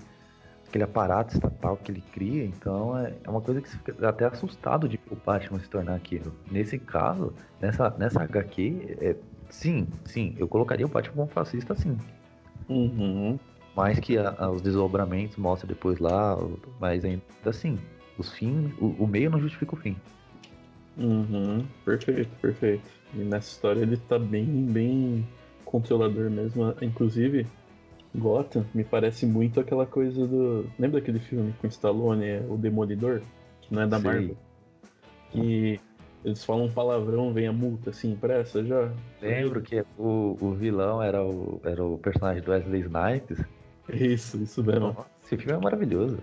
[0.69, 4.25] aquele aparato estatal que ele cria, então é, é uma coisa que você fica até
[4.25, 6.31] assustado de o Batman se tornar aquilo.
[6.49, 9.15] Nesse caso, nessa, nessa HQ, é,
[9.49, 11.97] sim, sim, eu colocaria o Batman como fascista sim.
[12.69, 13.39] Uhum.
[13.75, 16.37] Mais que a, a, os desdobramentos mostra depois lá,
[16.79, 17.79] mas ainda assim,
[18.17, 19.95] os fins, o, o, meio não justifica o fim.
[20.99, 21.65] Uhum.
[21.85, 22.83] Perfeito, perfeito.
[23.13, 25.27] E nessa história ele tá bem, bem
[25.65, 26.75] controlador mesmo.
[26.81, 27.47] Inclusive,
[28.15, 30.65] Gotham me parece muito aquela coisa do.
[30.77, 33.21] Lembra daquele filme com Stallone, O Demolidor?
[33.61, 34.03] Que não é da Sim.
[34.03, 34.37] Marvel?
[35.31, 35.79] Que
[36.25, 38.91] eles falam um palavrão, vem a multa assim impressa já?
[39.21, 43.39] Lembro que o, o vilão era o, era o personagem do Wesley Snipes.
[43.89, 44.95] Isso, isso mesmo.
[45.23, 46.19] Esse filme é maravilhoso.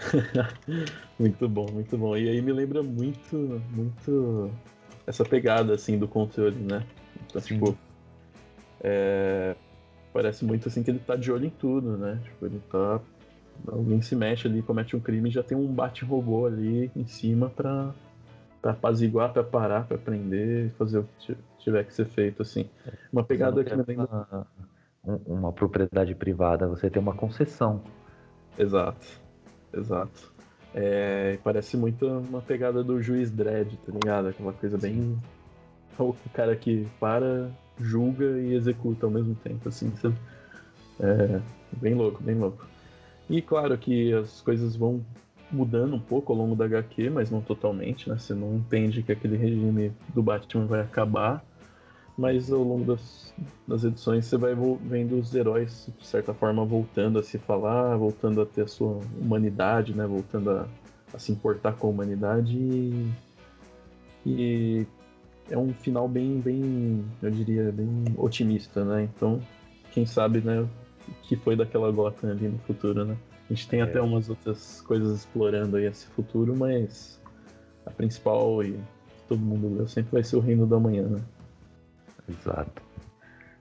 [1.18, 2.16] muito bom, muito bom.
[2.16, 4.50] E aí me lembra muito, muito
[5.06, 6.84] essa pegada assim do controle, né?
[7.26, 7.54] Então, Sim.
[7.54, 7.78] tipo,
[8.80, 9.54] é,
[10.12, 12.20] parece muito assim que ele tá de olho em tudo, né?
[12.24, 13.00] Tipo, ele tá.
[13.68, 17.50] Alguém se mexe ali, comete um crime e já tem um bate-robô ali em cima
[17.50, 17.92] pra,
[18.62, 22.70] pra apaziguar, pra parar, pra prender, fazer o que tiver que ser feito, assim.
[23.12, 24.46] Uma pegada que me lembra.
[25.04, 27.82] Uma, uma propriedade privada, você tem uma concessão.
[28.58, 29.20] Exato,
[29.72, 30.32] exato.
[30.74, 34.28] É, parece muito uma pegada do juiz Dredd, tá ligado?
[34.28, 35.18] Aquela coisa bem.
[35.98, 40.14] O cara que para, julga e executa ao mesmo tempo, assim, sabe?
[40.98, 41.40] É,
[41.76, 42.66] bem louco, bem louco.
[43.28, 45.04] E claro que as coisas vão
[45.50, 48.16] mudando um pouco ao longo da HQ, mas não totalmente, né?
[48.18, 51.44] Você não entende que aquele regime do Batman vai acabar,
[52.20, 53.34] mas ao longo das,
[53.66, 58.42] das edições você vai vendo os heróis, de certa forma, voltando a se falar, voltando
[58.42, 60.06] a ter a sua humanidade, né?
[60.06, 60.68] Voltando a,
[61.14, 63.10] a se importar com a humanidade e,
[64.26, 64.86] e
[65.48, 69.08] é um final bem, bem, eu diria, bem otimista, né?
[69.16, 69.40] Então,
[69.90, 70.68] quem sabe, né, o
[71.22, 73.16] que foi daquela Gotham ali no futuro, né?
[73.48, 73.84] A gente tem é.
[73.84, 77.18] até umas outras coisas explorando aí esse futuro, mas
[77.86, 78.78] a principal e
[79.26, 81.20] todo mundo leu sempre vai ser o Reino da Manhã, né?
[82.30, 82.82] Exato.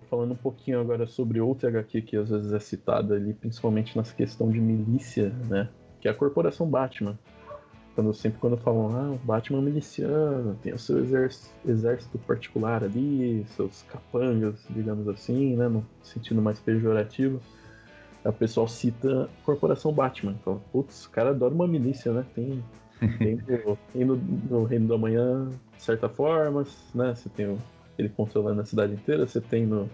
[0.09, 4.13] Falando um pouquinho agora sobre outra HQ que às vezes é citada ali, principalmente nessa
[4.13, 5.69] questão de milícia, né?
[6.01, 7.17] Que é a Corporação Batman.
[7.93, 13.45] Quando, sempre quando falam, ah, o Batman é miliciano, tem o seu exército, particular ali,
[13.55, 17.41] seus capangas, digamos assim, né, no sentido mais pejorativo,
[18.23, 20.35] o pessoal cita a Corporação Batman.
[20.45, 22.25] Fala, putz, o cara adora uma milícia, né?
[22.33, 22.63] Tem,
[23.17, 23.37] tem
[24.05, 24.15] no, no,
[24.49, 27.15] no, Reino da Manhã, de certa forma, né?
[27.15, 27.57] Você tem o,
[27.99, 29.89] ele controlando a cidade inteira, você tem no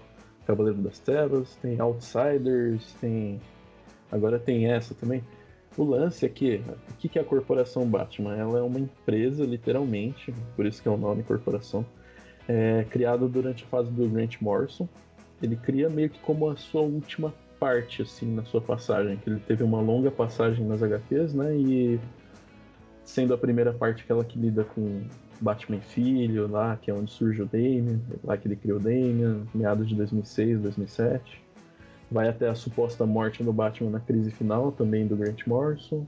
[0.45, 3.41] Cavaleiro das Trevas, tem Outsiders, tem.
[4.11, 5.23] Agora tem essa também.
[5.75, 8.35] O lance é que, o que é a Corporação Batman?
[8.35, 11.85] Ela é uma empresa, literalmente, por isso que é o nome Corporação,
[12.47, 14.87] é, criada durante a fase do Grant Morrison.
[15.41, 19.39] Ele cria meio que como a sua última parte, assim, na sua passagem, que ele
[19.39, 21.99] teve uma longa passagem nas HQs, né, e
[23.03, 25.03] sendo a primeira parte aquela que lida com
[25.39, 29.41] Batman Filho, lá, que é onde surge o Damian, lá que ele criou o Damian,
[29.53, 31.45] meados de 2006, 2007
[32.09, 36.05] vai até a suposta morte do Batman na crise final, também do Grant Morrison.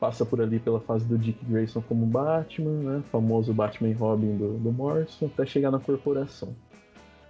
[0.00, 3.02] Passa por ali pela fase do Dick Grayson como Batman, né?
[3.12, 6.54] famoso Batman Robin do, do Morrison, até chegar na Corporação.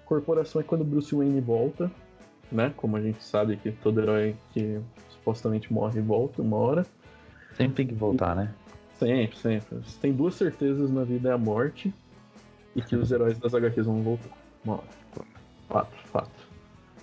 [0.06, 1.90] Corporação é quando Bruce Wayne volta,
[2.50, 2.72] né?
[2.76, 4.80] Como a gente sabe que todo herói que
[5.10, 6.86] supostamente morre volta uma hora.
[7.54, 8.40] Sempre tem que voltar, e...
[8.40, 8.54] né?
[9.02, 9.76] Sempre, sempre.
[9.78, 11.92] Você tem duas certezas na vida, é a morte
[12.76, 14.30] e que os heróis das HQs vão voltar.
[14.64, 14.84] Uma hora.
[15.68, 16.30] Fato, fato.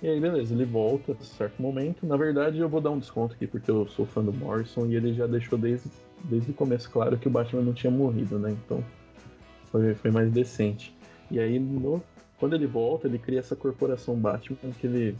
[0.01, 2.05] E aí, beleza, ele volta a certo momento.
[2.05, 4.95] Na verdade, eu vou dar um desconto aqui porque eu sou fã do Morrison e
[4.95, 5.89] ele já deixou desde,
[6.23, 8.51] desde o começo claro que o Batman não tinha morrido, né?
[8.51, 8.81] Então
[9.65, 10.95] foi, foi mais decente.
[11.29, 12.01] E aí, no,
[12.39, 15.17] quando ele volta, ele cria essa corporação Batman que ele,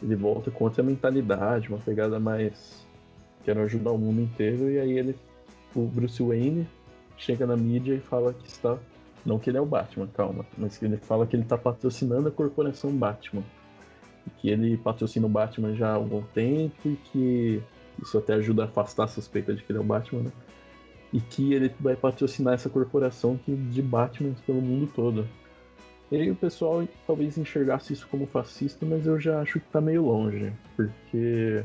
[0.00, 2.86] ele volta com outra mentalidade, uma pegada mais
[3.44, 5.16] quero ajudar o mundo inteiro, e aí ele,
[5.74, 6.68] o Bruce Wayne,
[7.16, 8.76] chega na mídia e fala que está.
[9.24, 12.28] Não que ele é o Batman, calma, mas que ele fala que ele está patrocinando
[12.28, 13.42] a corporação Batman.
[14.38, 17.62] Que ele patrocina o Batman já há algum tempo e que
[18.00, 20.32] isso até ajuda a afastar a suspeita de que ele é o Batman, né?
[21.12, 25.26] E que ele vai patrocinar essa corporação que, de Batman pelo mundo todo.
[26.10, 29.80] E aí o pessoal talvez enxergasse isso como fascista, mas eu já acho que tá
[29.80, 30.52] meio longe.
[30.76, 31.64] Porque,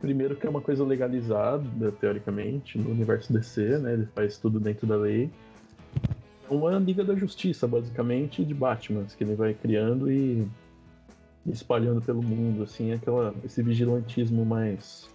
[0.00, 3.94] primeiro, que é uma coisa legalizada, teoricamente, no universo DC, né?
[3.94, 5.30] Ele faz tudo dentro da lei.
[6.48, 10.46] É uma Liga da Justiça, basicamente, de Batman, que ele vai criando e
[11.46, 15.08] espalhando pelo mundo, assim, aquela, esse vigilantismo mais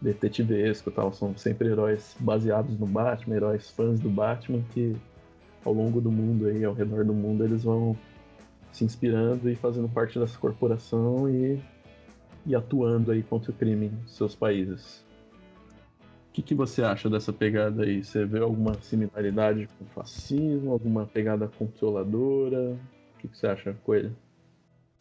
[0.00, 1.12] detetivesco tal.
[1.12, 4.94] São sempre heróis baseados no Batman, heróis fãs do Batman que
[5.64, 7.96] ao longo do mundo aí, ao redor do mundo, eles vão
[8.70, 11.58] se inspirando e fazendo parte dessa corporação e,
[12.46, 15.04] e atuando aí contra o crime em seus países.
[16.28, 18.02] O que, que você acha dessa pegada aí?
[18.02, 22.76] Você vê alguma similaridade com o fascismo, alguma pegada controladora?
[23.14, 24.14] O que, que você acha, Coelho?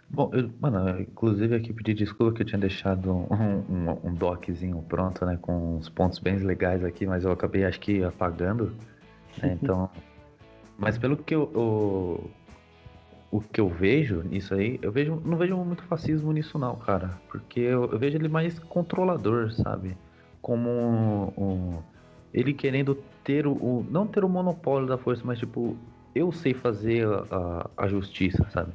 [0.10, 3.26] Bom, eu, mano, inclusive aqui pedi desculpa que eu tinha deixado um,
[3.68, 7.80] um, um doczinho pronto, né, com uns pontos bem legais aqui, mas eu acabei acho
[7.80, 8.76] que apagando,
[9.42, 9.90] né, então...
[10.78, 12.30] mas pelo que eu, eu,
[13.34, 17.20] o que eu vejo nisso aí, eu vejo, não vejo muito fascismo nisso não, cara.
[17.28, 19.98] Porque eu, eu vejo ele mais controlador, sabe?
[20.40, 21.80] Como um, um,
[22.32, 25.76] ele querendo ter o, o, não ter o monopólio da força, mas tipo,
[26.14, 28.72] eu sei fazer a, a, a justiça, sabe?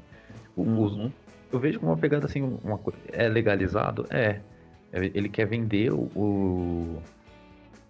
[0.57, 1.13] Uhum.
[1.53, 2.81] eu vejo como uma pegada assim, uma,
[3.13, 4.07] é legalizado?
[4.11, 4.41] É.
[4.93, 7.03] Ele quer vender o, o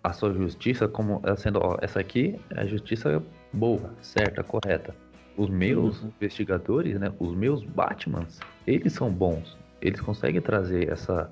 [0.05, 3.23] a sua justiça como sendo, ó, essa aqui é a justiça
[3.55, 5.08] boa, certa, correta
[5.39, 6.09] os meus uhum.
[6.09, 9.57] investigadores, né, os meus Batmans, eles são bons.
[9.81, 11.31] Eles conseguem trazer essa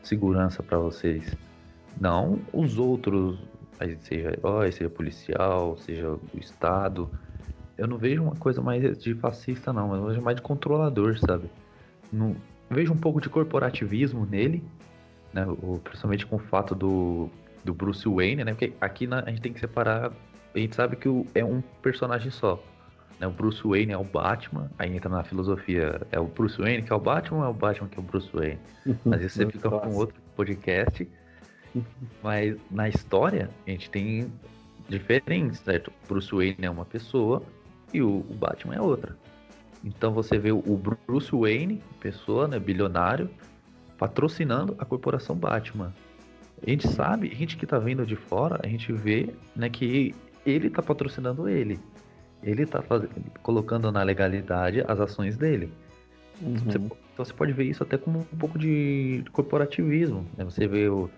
[0.00, 1.36] segurança para vocês.
[2.00, 3.36] Não os outros,
[3.98, 7.10] seja, oh, seja policial, seja o Estado.
[7.76, 9.92] Eu não vejo uma coisa mais de fascista, não.
[9.94, 11.50] Eu vejo mais de controlador, sabe?
[12.12, 12.36] Não,
[12.70, 14.62] vejo um pouco de corporativismo nele,
[15.32, 15.44] né?
[15.46, 17.28] O, principalmente com o fato do,
[17.64, 18.52] do Bruce Wayne, né?
[18.52, 20.12] Porque aqui na, a gente tem que separar.
[20.54, 22.62] A gente sabe que o, é um personagem só.
[23.18, 23.26] Né?
[23.26, 26.92] O Bruce Wayne é o Batman, aí entra na filosofia, é o Bruce Wayne que
[26.92, 28.58] é o Batman ou é o Batman que é o Bruce Wayne?
[29.04, 31.08] Mas isso você fica com outro podcast.
[32.22, 34.32] Mas na história, a gente tem
[34.88, 35.88] diferentes, certo?
[36.04, 37.42] O Bruce Wayne é uma pessoa
[37.92, 39.16] e o, o Batman é outra.
[39.84, 40.76] Então você vê o
[41.06, 43.30] Bruce Wayne, pessoa, né, bilionário,
[43.96, 45.94] patrocinando a corporação Batman.
[46.66, 50.14] A gente sabe, a gente que tá vendo de fora, a gente vê, né, que
[50.44, 51.78] ele tá patrocinando ele
[52.42, 52.82] ele está
[53.42, 55.72] colocando na legalidade as ações dele.
[56.40, 56.56] Uhum.
[56.56, 60.26] Você, então você pode ver isso até como um pouco de corporativismo.
[60.36, 60.44] Né?
[60.44, 61.10] Você vê o,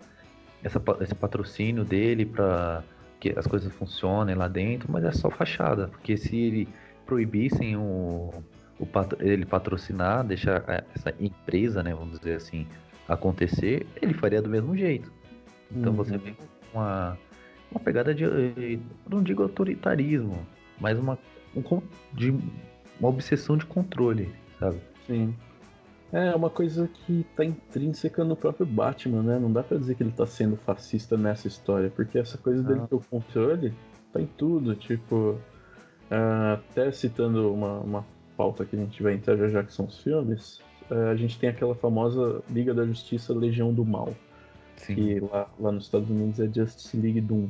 [0.63, 2.83] essa, esse patrocínio dele para
[3.19, 5.89] que as coisas funcionem lá dentro, mas é só fachada.
[5.89, 6.69] Porque se ele
[7.05, 8.33] proibissem o,
[8.79, 8.89] o
[9.21, 12.67] ele patrocinar, deixar essa empresa, né, vamos dizer assim,
[13.07, 15.13] acontecer, ele faria do mesmo jeito.
[15.71, 15.97] Então uhum.
[15.97, 16.35] você vê
[16.73, 17.19] uma,
[17.71, 20.47] uma pegada de, não digo autoritarismo,
[20.81, 21.19] mas uma,
[21.55, 21.63] um,
[22.13, 22.31] de,
[22.99, 24.81] uma obsessão de controle, sabe?
[25.07, 25.35] Sim.
[26.13, 29.39] É uma coisa que tá intrínseca no próprio Batman, né?
[29.39, 32.81] Não dá pra dizer que ele tá sendo fascista nessa história, porque essa coisa dele
[32.83, 32.87] ah.
[32.89, 33.73] ter o controle
[34.13, 34.75] tá em tudo.
[34.75, 35.39] Tipo,
[36.11, 39.87] uh, até citando uma, uma pauta que a gente vai entrar já já, que são
[39.87, 44.13] os filmes, uh, a gente tem aquela famosa Liga da Justiça Legião do Mal.
[44.75, 44.95] Sim.
[44.97, 47.49] Que lá, lá nos Estados Unidos é Justice League Doom.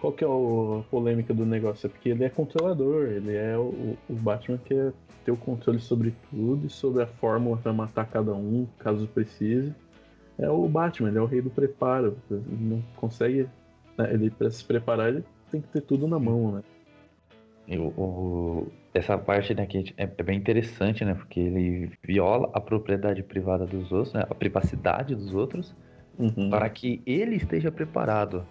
[0.00, 1.86] Qual que é a polêmica do negócio?
[1.86, 4.92] É porque ele é controlador, ele é o, o Batman que quer
[5.24, 9.74] ter o controle sobre tudo e sobre a fórmula para matar cada um, caso precise.
[10.38, 12.16] É o Batman, ele é o rei do preparo.
[12.30, 13.48] Ele não consegue.
[13.96, 16.62] Né, ele, para se preparar, ele tem que ter tudo na mão, né?
[17.76, 21.14] O, o, essa parte né, que é, é, bem interessante, né?
[21.14, 25.74] Porque ele viola a propriedade privada dos outros, né, a privacidade dos outros,
[26.18, 26.48] uhum.
[26.48, 28.46] para que ele esteja preparado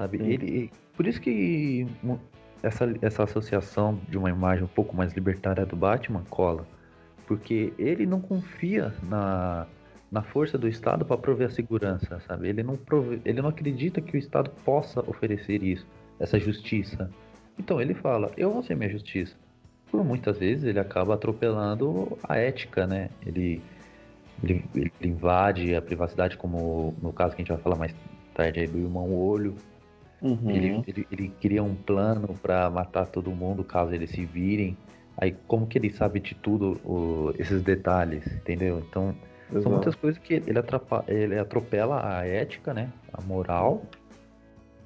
[0.00, 0.16] sabe?
[0.22, 1.86] Ele, por isso que
[2.62, 6.66] essa, essa associação de uma imagem um pouco mais libertária do Batman cola,
[7.26, 9.66] porque ele não confia na,
[10.10, 12.48] na força do Estado para prover a segurança, sabe?
[12.48, 15.86] Ele não, prove, ele não acredita que o Estado possa oferecer isso,
[16.18, 17.10] essa justiça.
[17.58, 19.36] Então ele fala: eu vou ser minha justiça.
[19.90, 23.10] Por muitas vezes ele acaba atropelando a ética, né?
[23.26, 23.60] Ele,
[24.42, 27.94] ele, ele invade a privacidade, como no caso que a gente vai falar mais
[28.34, 29.54] tarde aí do irmão Olho,
[30.22, 30.50] Uhum.
[30.50, 34.76] Ele, ele, ele, cria um plano para matar todo mundo caso eles se virem.
[35.16, 38.82] Aí como que ele sabe de tudo o, esses detalhes, entendeu?
[38.86, 39.14] Então
[39.50, 39.62] Exato.
[39.62, 42.90] São muitas coisas que ele, atrapa, ele atropela a ética, né?
[43.12, 43.82] A moral.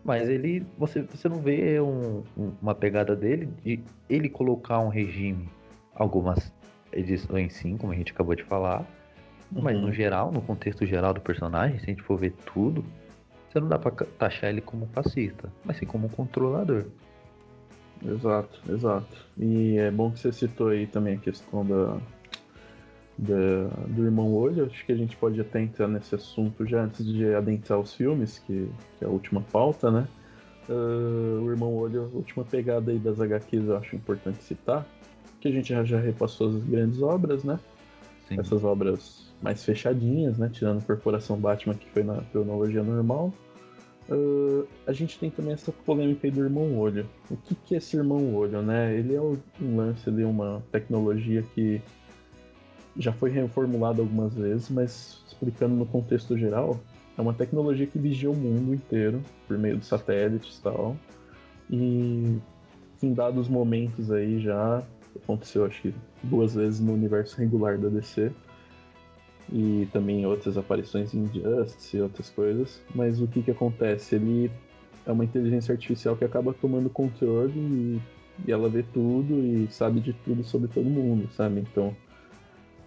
[0.02, 0.66] Mas ele.
[0.78, 2.22] Você, você não vê um,
[2.60, 5.48] uma pegada dele de ele colocar um regime.
[5.94, 6.52] Algumas
[6.92, 8.80] edições sim, como a gente acabou de falar.
[9.54, 9.62] Uhum.
[9.62, 12.84] Mas no geral, no contexto geral do personagem, se a gente for ver tudo,
[13.54, 16.86] você não dá pra taxar ele como fascista, mas sim como um controlador.
[18.04, 19.16] Exato, exato.
[19.38, 21.96] E é bom que você citou aí também a questão da,
[23.16, 24.66] da, do Irmão Olho.
[24.66, 28.40] Acho que a gente pode até entrar nesse assunto já antes de adentrar os filmes,
[28.40, 30.08] que, que é a última pauta, né?
[30.68, 34.84] Uh, o Irmão Olho, a última pegada aí das HQs eu acho importante citar,
[35.40, 37.60] que a gente já, já repassou as grandes obras, né?
[38.26, 38.40] Sim.
[38.40, 40.50] Essas obras mais fechadinhas, né?
[40.52, 43.32] Tirando a Corporação Batman, que foi na cronologia normal.
[44.08, 47.08] Uh, a gente tem também essa polêmica aí do Irmão Olho.
[47.30, 48.94] O que, que é esse Irmão Olho, né?
[48.94, 51.80] Ele é um lance de uma tecnologia que
[52.96, 56.78] já foi reformulada algumas vezes, mas explicando no contexto geral,
[57.16, 60.96] é uma tecnologia que vigia o mundo inteiro por meio de satélites e tal.
[61.70, 62.38] E
[63.02, 64.82] em dados momentos aí já
[65.22, 68.30] aconteceu acho que duas vezes no universo regular da DC
[69.52, 72.82] e também outras aparições em Justice e outras coisas.
[72.94, 74.14] Mas o que que acontece?
[74.16, 74.50] Ele
[75.06, 78.00] é uma inteligência artificial que acaba tomando controle e,
[78.46, 81.60] e ela vê tudo e sabe de tudo sobre todo mundo, sabe?
[81.60, 81.94] Então,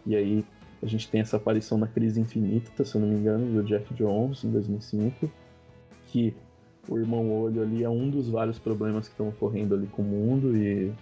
[0.05, 0.45] e aí
[0.81, 3.93] a gente tem essa aparição na Crise Infinita, se eu não me engano, do Jeff
[3.93, 5.29] Jones em 2005,
[6.07, 6.35] que
[6.87, 10.05] o irmão olho ali é um dos vários problemas que estão ocorrendo ali com o
[10.05, 10.93] mundo e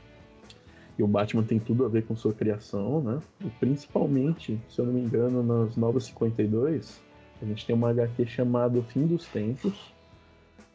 [0.98, 3.20] e o Batman tem tudo a ver com sua criação, né?
[3.43, 7.02] E principalmente, se eu não me engano, nas Novas 52,
[7.41, 9.93] a gente tem uma HQ chamada O Fim dos Tempos,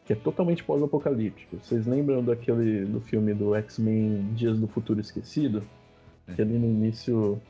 [0.05, 1.57] que é totalmente pós-apocalíptico.
[1.63, 5.63] Vocês lembram daquele do filme do X-Men Dias do Futuro Esquecido?
[6.27, 6.35] É.
[6.35, 7.41] Que ali no início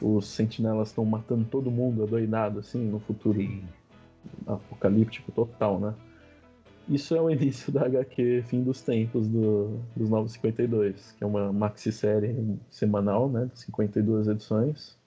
[0.00, 3.62] os sentinelas estão matando todo mundo adoidado, assim, no futuro Sim.
[4.46, 5.94] apocalíptico total, né?
[6.88, 11.26] Isso é o início da HQ Fim dos Tempos do, dos Novos 52, que é
[11.26, 13.50] uma maxi-série semanal, né?
[13.54, 14.98] 52 edições.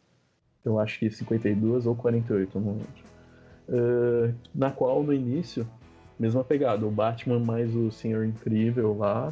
[0.66, 3.08] Eu acho que 52 ou 48, não lembro.
[3.70, 5.68] Uh, na qual, no início,
[6.20, 9.32] mesma pegada, o Batman mais o Senhor Incrível lá,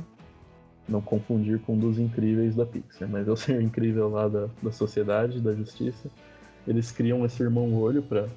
[0.87, 4.47] não confundir com um dos incríveis da Pixar, mas é o Senhor Incrível lá da,
[4.61, 6.09] da Sociedade, da Justiça.
[6.67, 8.27] Eles criam esse irmão olho para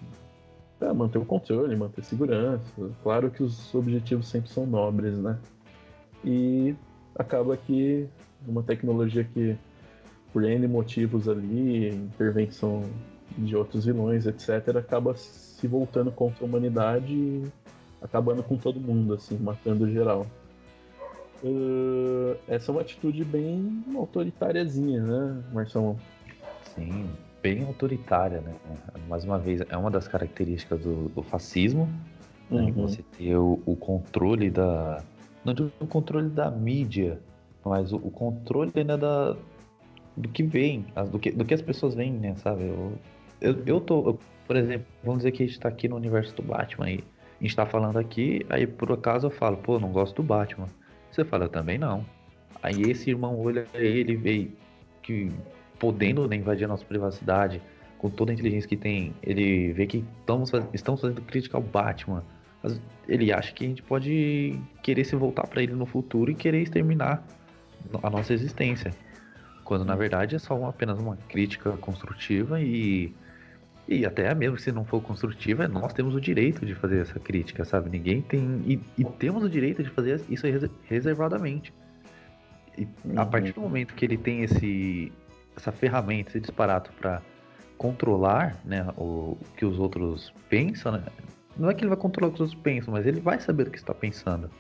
[0.79, 2.63] para manter o controle, manter segurança.
[3.03, 5.39] Claro que os objetivos sempre são nobres, né?
[6.25, 6.75] E
[7.15, 8.09] acaba que
[8.47, 9.57] uma tecnologia que,
[10.33, 12.85] por N motivos ali, intervenção
[13.37, 17.45] de outros vilões, etc., acaba se voltando contra a humanidade e
[18.01, 20.27] acabando com todo mundo, assim, matando geral.
[21.43, 25.97] Uh, essa é uma atitude bem autoritáriazinha, né, Marcelo?
[26.75, 27.09] Sim,
[27.55, 28.55] bem autoritária, né?
[29.09, 31.89] Mais uma vez, é uma das características do, do fascismo,
[32.51, 32.63] né?
[32.63, 32.73] uhum.
[32.73, 35.03] você ter o, o, controle da.
[35.45, 37.19] Não digo o controle da mídia,
[37.65, 39.35] mas o, o controle né, da,
[40.17, 42.35] do que vem, do que, do que as pessoas veem, né?
[42.37, 42.65] Sabe?
[42.65, 42.93] Eu,
[43.41, 46.35] eu, eu tô, eu, por exemplo, vamos dizer que a gente tá aqui no universo
[46.37, 47.05] do Batman e
[47.41, 50.67] a gente tá falando aqui, aí por acaso eu falo, pô, não gosto do Batman.
[51.11, 52.05] Você fala, também não.
[52.63, 54.53] Aí esse irmão olha ele veio
[55.03, 55.31] que
[55.79, 57.61] podendo né, invadir a nossa privacidade,
[57.99, 62.23] com toda a inteligência que tem, ele vê que estamos, estamos fazendo crítica ao Batman.
[62.63, 66.35] Mas ele acha que a gente pode querer se voltar para ele no futuro e
[66.35, 67.25] querer exterminar
[68.03, 68.93] a nossa existência.
[69.65, 73.13] Quando na verdade é só uma, apenas uma crítica construtiva e,
[73.87, 77.65] e até mesmo se não for construtiva, nós temos o direito de fazer essa crítica,
[77.65, 77.91] sabe?
[77.91, 78.63] Ninguém tem.
[78.67, 80.47] E, e temos o direito de fazer isso
[80.85, 81.73] reservadamente.
[82.77, 85.13] E a partir do momento que ele tem esse,
[85.59, 87.21] essa ferramenta, esse disparato para
[87.77, 91.03] controlar né, o, o que os outros pensam, né?
[91.57, 93.69] não é que ele vai controlar o que os outros pensam, mas ele vai saber
[93.69, 94.51] o que está pensando.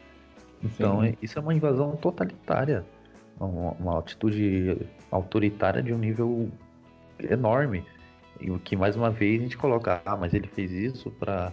[0.62, 2.84] Então, é, isso é uma invasão totalitária,
[3.38, 4.76] uma, uma, atitude
[5.10, 6.50] autoritária de um nível
[7.30, 7.84] enorme.
[8.40, 11.52] E o que, mais uma vez, a gente coloca, ah, mas ele fez isso para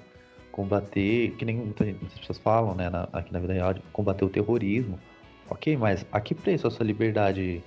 [0.51, 4.99] combater, que nem muitas pessoas falam, né, na, aqui na vida real, combater o terrorismo.
[5.49, 7.61] Ok, mas a que preço essa liberdade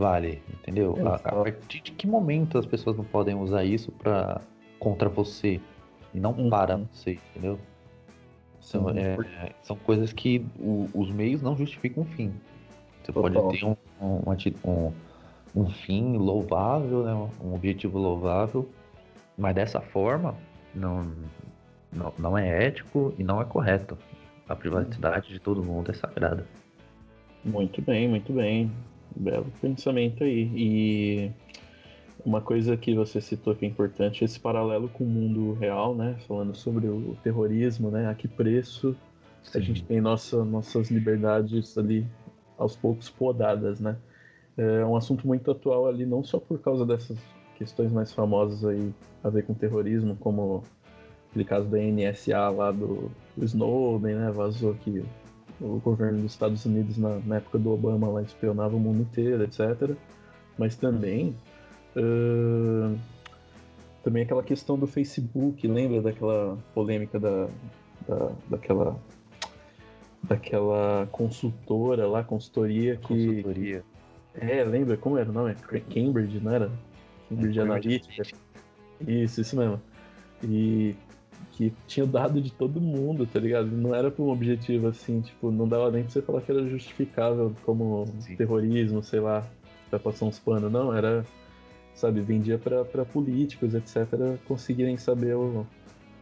[0.00, 0.96] vale, entendeu?
[1.06, 4.40] A, a, partir de que momento as pessoas não podem usar isso para
[4.78, 5.60] contra você
[6.14, 6.48] e não uhum.
[6.48, 7.58] para você, entendeu?
[8.60, 9.16] São, é,
[9.62, 12.32] são coisas que o, os meios não justificam o fim.
[13.02, 14.22] Você pode ter um, um,
[14.64, 14.92] um,
[15.54, 17.28] um fim louvável, né?
[17.44, 18.68] um objetivo louvável,
[19.36, 20.34] mas dessa forma
[20.74, 21.12] não,
[21.92, 23.98] não, não é ético e não é correto.
[24.48, 26.46] A privacidade de todo mundo é sagrada.
[27.44, 28.70] Muito bem, muito bem.
[29.14, 30.50] Belo pensamento aí.
[30.54, 31.32] E
[32.24, 36.16] uma coisa que você citou que é importante, esse paralelo com o mundo real, né?
[36.26, 38.08] Falando sobre o terrorismo, né?
[38.08, 38.96] A que preço
[39.42, 39.58] Sim.
[39.58, 42.06] a gente tem nossa, nossas liberdades ali
[42.58, 43.96] aos poucos podadas, né?
[44.56, 47.18] É um assunto muito atual ali, não só por causa dessas
[47.56, 48.92] questões mais famosas aí
[49.24, 50.62] a ver com terrorismo, como
[51.30, 54.30] aquele caso da NSA lá do, do Snowden, né?
[54.30, 55.02] Vazou que
[55.60, 59.42] o governo dos Estados Unidos na, na, época do Obama lá espionava o mundo inteiro,
[59.42, 59.94] etc.
[60.58, 61.36] Mas também
[61.96, 62.98] uh,
[64.02, 67.48] também aquela questão do Facebook, lembra daquela polêmica da,
[68.08, 68.96] da daquela
[70.22, 73.84] daquela consultora lá, consultoria que consultoria.
[74.34, 75.54] É, lembra como era o nome?
[75.92, 76.70] Cambridge, não era?
[77.28, 78.22] Cambridge é, Analytica.
[79.06, 79.80] Isso, isso mesmo.
[80.42, 80.94] E
[81.52, 83.66] que tinha dado de todo mundo, tá ligado?
[83.66, 86.66] Não era por um objetivo assim, tipo, não dava nem pra você falar que era
[86.68, 88.36] justificável como Sim.
[88.36, 89.46] terrorismo, sei lá,
[89.88, 91.24] pra passar uns panos, não, era,
[91.94, 94.06] sabe, vendia para políticos, etc.,
[94.46, 95.66] conseguirem saber o,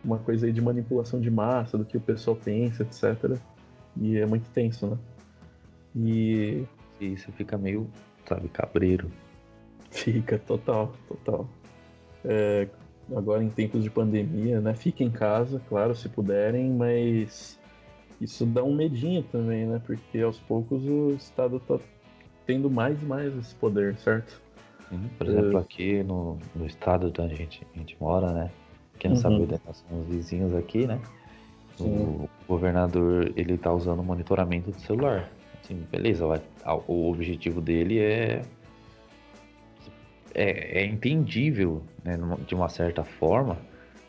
[0.05, 3.39] uma coisa aí de manipulação de massa, do que o pessoal pensa, etc.
[3.97, 4.99] E é muito tenso, né?
[5.95, 6.65] E.
[7.01, 7.89] E você fica meio,
[8.27, 9.09] sabe, cabreiro.
[9.91, 11.49] Fica, total, total.
[12.25, 12.69] É,
[13.15, 14.75] agora em tempos de pandemia, né?
[14.75, 17.59] Fiquem em casa, claro, se puderem, mas
[18.21, 19.81] isso dá um medinho também, né?
[19.87, 21.79] Porque aos poucos o Estado tá
[22.47, 24.41] tendo mais e mais esse poder, certo?
[25.19, 28.51] Por exemplo, aqui no, no estado onde a gente, a gente mora, né?
[28.99, 29.23] Quem não uhum.
[29.23, 30.99] sabe onde nós somos vizinhos aqui, né?
[31.77, 31.85] Sim.
[31.85, 35.29] O governador, ele tá usando monitoramento do celular.
[35.63, 36.25] Assim, beleza,
[36.87, 38.43] o objetivo dele é
[40.35, 43.59] é, é entendível, né, de uma certa forma,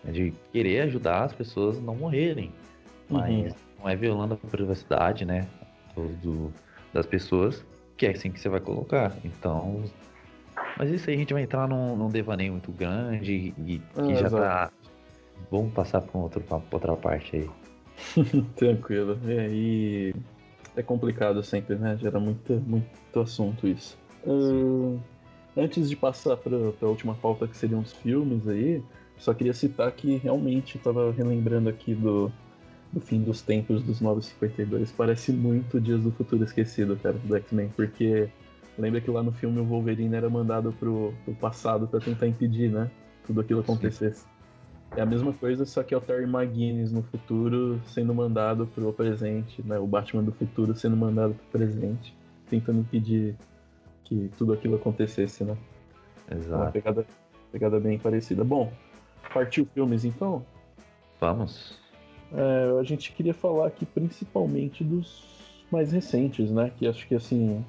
[0.04, 2.52] né, de querer ajudar as pessoas a não morrerem,
[3.10, 3.58] mas uhum.
[3.80, 5.48] não é violando a privacidade, né,
[5.96, 6.54] do, do,
[6.94, 7.66] das pessoas,
[7.98, 9.16] que é assim que você vai colocar.
[9.24, 9.84] Então,
[10.78, 14.28] mas isso aí a gente vai entrar num, num devaneio muito grande e que já
[14.28, 14.36] exato.
[14.38, 14.72] tá.
[15.52, 17.50] Vamos passar para outro, outra parte aí.
[18.56, 19.18] Tranquilo.
[19.26, 20.16] E aí
[20.76, 21.98] é complicado sempre, né?
[21.98, 23.98] Gera muito, muito assunto isso.
[24.26, 25.00] Uh,
[25.58, 28.84] Antes de passar para a última pauta, que seriam os filmes aí,
[29.18, 32.32] só queria citar que realmente estava relembrando aqui do,
[32.92, 34.92] do fim dos tempos dos 952.
[34.92, 38.30] Parece muito Dias do Futuro Esquecido, cara, do X-Men, porque
[38.78, 42.72] lembra que lá no filme o Wolverine era mandado pro, pro passado para tentar impedir,
[42.72, 42.90] né?
[43.28, 44.22] Tudo aquilo acontecesse.
[44.22, 44.28] Sim.
[44.96, 48.92] É a mesma coisa, só que é o Terry McGuinness no futuro sendo mandado pro
[48.92, 49.78] presente, né?
[49.78, 52.16] O Batman do futuro sendo mandado pro presente,
[52.50, 53.36] tentando impedir
[54.10, 55.56] que tudo aquilo acontecesse, né?
[56.30, 56.64] Exato.
[56.64, 57.06] Uma pegada,
[57.52, 58.44] pegada bem parecida.
[58.44, 58.74] Bom,
[59.32, 60.44] partiu filmes então?
[61.22, 61.78] Vamos.
[62.34, 65.28] É, a gente queria falar aqui principalmente dos
[65.72, 66.72] mais recentes, né?
[66.76, 67.64] Que acho que assim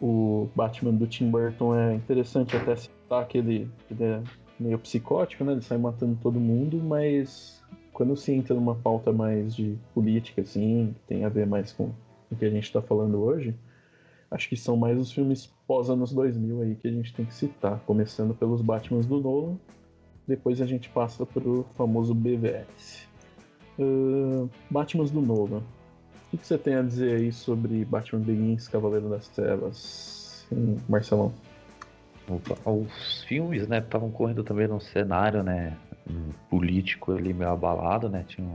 [0.00, 4.22] o Batman do Tim Burton é interessante até citar que ele, ele é
[4.58, 5.52] meio psicótico, né?
[5.52, 7.62] Ele sai matando todo mundo, mas
[7.92, 11.92] quando se entra numa pauta mais de política, assim, tem a ver mais com
[12.30, 13.54] o que a gente está falando hoje,
[14.30, 17.34] acho que são mais os filmes pós anos 2000 aí que a gente tem que
[17.34, 19.56] citar, começando pelos Batmans do Nolan,
[20.26, 23.08] depois a gente passa pro famoso BVS.
[23.78, 24.50] Uh,
[25.12, 25.62] do Nolan.
[26.32, 31.32] O que, você tem a dizer aí sobre Batman Begins, Cavaleiro das Trevas, Sim, Marcelão?
[32.66, 35.74] Os filmes, né, estavam correndo também num cenário, né,
[36.50, 38.46] político ali meio abalado, né, tinha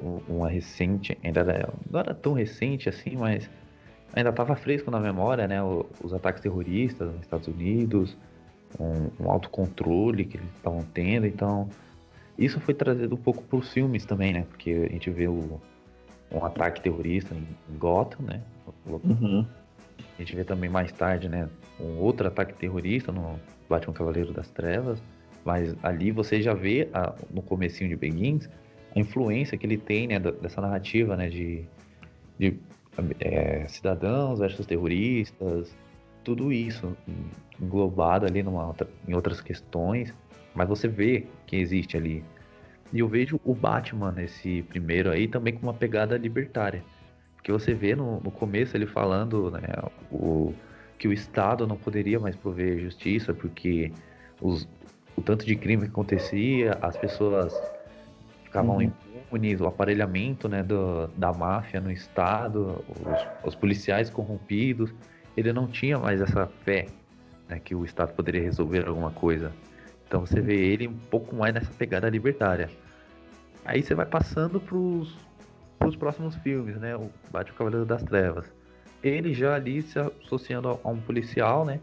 [0.00, 3.48] um, uma recente, ainda era, não era tão recente assim, mas
[4.12, 5.58] ainda estava fresco na memória, né?
[5.62, 8.16] Os ataques terroristas nos Estados Unidos,
[8.78, 11.68] um, um autocontrole que eles estavam tendo, então
[12.38, 14.46] isso foi trazido um pouco para os filmes também, né?
[14.48, 15.60] Porque a gente vê o,
[16.30, 18.40] um ataque terrorista em Gotham, né?
[18.86, 19.44] Uhum.
[19.98, 21.48] A gente vê também mais tarde, né?
[21.80, 23.38] Um outro ataque terrorista no
[23.68, 25.02] Batman Cavaleiro das Trevas,
[25.44, 28.48] mas ali você já vê a, no comecinho de Begins
[28.94, 30.18] a influência que ele tem, né?
[30.18, 31.28] Dessa narrativa, né?
[31.28, 31.64] De,
[32.38, 32.56] de
[33.20, 35.74] é, cidadãos versus terroristas,
[36.24, 36.96] tudo isso
[37.60, 38.74] englobado ali numa
[39.06, 40.12] em outras questões,
[40.54, 42.24] mas você vê que existe ali.
[42.92, 46.82] E eu vejo o Batman nesse primeiro aí também com uma pegada libertária.
[47.36, 49.68] Porque você vê no, no começo ele falando né,
[50.10, 50.52] o,
[50.98, 53.92] que o Estado não poderia mais prover justiça porque
[54.40, 54.68] os,
[55.16, 57.54] o tanto de crime que acontecia, as pessoas
[58.44, 58.90] ficavam uhum
[59.30, 64.92] o aparelhamento né, do, da máfia no Estado, os, os, policiais corrompidos.
[65.36, 66.86] Ele não tinha mais essa fé
[67.48, 69.52] né, que o Estado poderia resolver alguma coisa.
[70.06, 72.70] Então você vê ele um pouco mais nessa pegada libertária.
[73.64, 74.76] Aí você vai passando para
[75.86, 76.96] os próximos filmes, né?
[76.96, 78.50] O Batman Cavaleiro das Trevas.
[79.02, 81.78] Ele já ali se associando a um policial, né?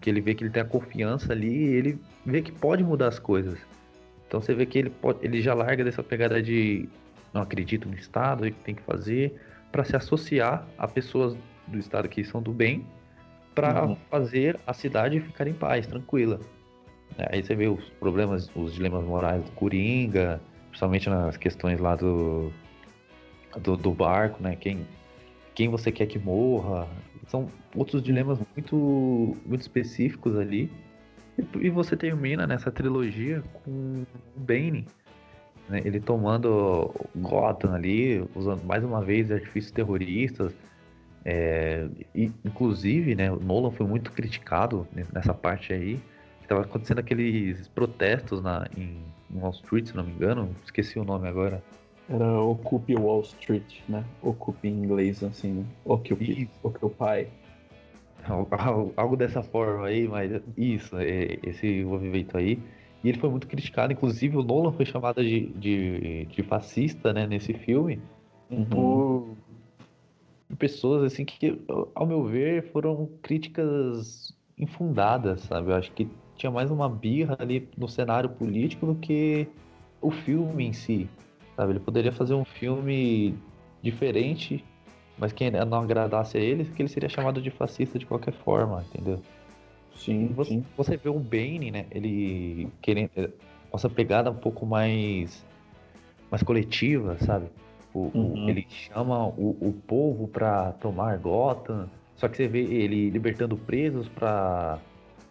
[0.00, 3.08] que ele vê que ele tem a confiança ali e ele vê que pode mudar
[3.08, 3.58] as coisas.
[4.32, 6.88] Então você vê que ele, pode, ele já larga dessa pegada de
[7.34, 9.38] não acredito no Estado, o que tem que fazer,
[9.70, 12.86] para se associar a pessoas do Estado que são do bem,
[13.54, 13.96] para uhum.
[14.10, 16.40] fazer a cidade ficar em paz, tranquila.
[17.18, 21.94] É, aí você vê os problemas, os dilemas morais do Coringa, principalmente nas questões lá
[21.94, 22.50] do,
[23.60, 24.56] do, do barco, né?
[24.56, 24.86] Quem,
[25.54, 26.88] quem você quer que morra.
[27.26, 30.72] São outros dilemas muito, muito específicos ali.
[31.54, 34.04] E, e você termina nessa trilogia com
[34.36, 34.86] o Bane,
[35.68, 35.80] né?
[35.84, 40.54] ele tomando Gotham ali, usando mais uma vez artifícios terroristas.
[41.24, 46.00] É, e, inclusive, né, o Nolan foi muito criticado nessa parte aí.
[46.40, 48.98] Estava acontecendo aqueles protestos na, em,
[49.30, 50.54] em Wall Street, se não me engano.
[50.64, 51.62] Esqueci o nome agora.
[52.08, 54.04] Era Occupy Wall Street, né?
[54.20, 55.64] Occupy em inglês, assim, né?
[55.84, 56.50] Occupy.
[56.62, 57.28] Occupy.
[58.96, 62.58] Algo dessa forma aí, mas isso, é, esse movimento aí.
[63.02, 67.26] E ele foi muito criticado, inclusive o Nolan foi chamado de, de, de fascista, né,
[67.26, 68.00] nesse filme,
[68.48, 68.64] uhum.
[68.64, 69.36] por,
[70.48, 71.60] por pessoas, assim, que,
[71.94, 75.70] ao meu ver, foram críticas infundadas, sabe?
[75.70, 79.48] Eu acho que tinha mais uma birra ali no cenário político do que
[80.00, 81.08] o filme em si.
[81.56, 81.72] Sabe?
[81.72, 83.34] Ele poderia fazer um filme
[83.82, 84.64] diferente,
[85.18, 88.84] mas quem não agradasse a ele, que ele seria chamado de fascista de qualquer forma,
[88.88, 89.20] entendeu?
[89.94, 90.64] Sim, você, sim.
[90.76, 91.86] você vê o Bane, né?
[91.90, 93.32] Ele querendo
[93.72, 95.44] essa pegada um pouco mais
[96.30, 97.46] mais coletiva, sabe?
[97.92, 98.46] O, uhum.
[98.46, 103.56] o, ele chama o, o povo para tomar Gotham, só que você vê ele libertando
[103.56, 104.78] presos para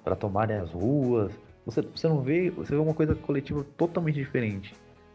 [0.04, 1.32] para tomarem as ruas.
[1.66, 4.74] Você, você não vê, você vê uma coisa coletiva totalmente diferente.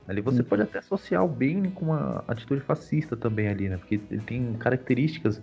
[0.08, 3.76] Ali você pode até associar o Bane com uma atitude fascista também ali, né?
[3.76, 5.42] Porque ele tem características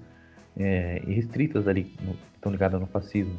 [0.58, 3.38] é, restritas ali, no, estão ligadas no fascismo.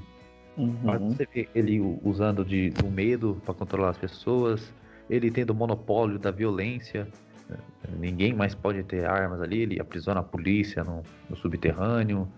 [0.57, 0.77] Uhum.
[0.83, 4.72] Mas você vê ele usando de, do medo para controlar as pessoas,
[5.09, 7.09] ele tendo o monopólio da violência,
[7.49, 7.57] né?
[7.99, 12.29] ninguém mais pode ter armas ali, ele aprisiona a polícia no, no subterrâneo,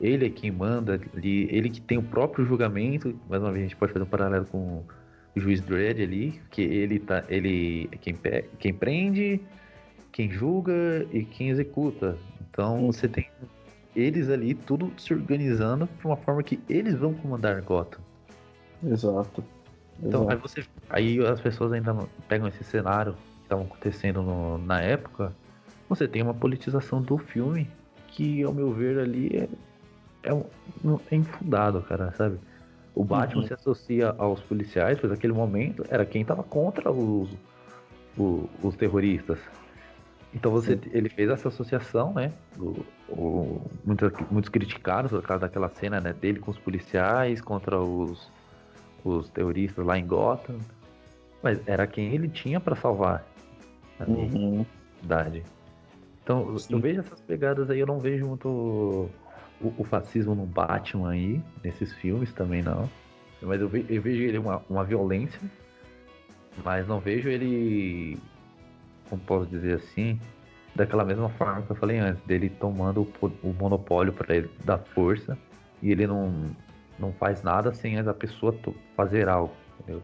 [0.00, 3.68] ele é quem manda, ele, ele que tem o próprio julgamento, mais uma vez a
[3.68, 4.82] gente pode fazer um paralelo com
[5.36, 8.16] juiz Dredd ali, que ele tá, ele é quem,
[8.58, 9.40] quem prende,
[10.12, 12.16] quem julga e quem executa.
[12.50, 13.28] Então você tem
[13.94, 18.00] eles ali tudo se organizando de uma forma que eles vão comandar Gotham.
[18.84, 19.44] Exato.
[20.02, 20.30] Então Exato.
[20.30, 21.94] aí você, aí as pessoas ainda
[22.28, 25.32] pegam esse cenário que estava acontecendo no, na época.
[25.88, 27.68] Você tem uma politização do filme
[28.08, 29.48] que, ao meu ver, ali é,
[30.22, 30.44] é,
[31.10, 32.38] é infundado, cara, sabe?
[32.94, 33.46] O Batman uhum.
[33.46, 37.30] se associa aos policiais, pois naquele momento era quem estava contra os,
[38.16, 39.38] os, os, terroristas.
[40.34, 42.32] Então você, ele fez essa associação, né?
[42.58, 47.80] O, o, muitos, muitos criticaram por causa daquela cena né, dele com os policiais contra
[47.80, 48.30] os,
[49.04, 50.58] os terroristas lá em Gotham.
[51.42, 53.24] Mas era quem ele tinha para salvar.
[54.06, 54.64] Uhum.
[55.00, 55.42] verdade.
[56.22, 56.74] Então Sim.
[56.74, 59.08] eu vejo essas pegadas aí, eu não vejo muito
[59.60, 62.88] o, o, fascismo no Batman aí, nesses filmes também não.
[63.42, 65.40] Mas eu, ve, eu vejo ele uma, uma violência,
[66.64, 68.18] mas não vejo ele,
[69.08, 70.18] como posso dizer assim,
[70.74, 74.78] daquela mesma forma que eu falei antes, dele tomando o, o monopólio para ele dar
[74.78, 75.36] força
[75.82, 76.50] e ele não,
[76.98, 78.54] não faz nada sem a pessoa
[78.96, 80.02] fazer algo, entendeu?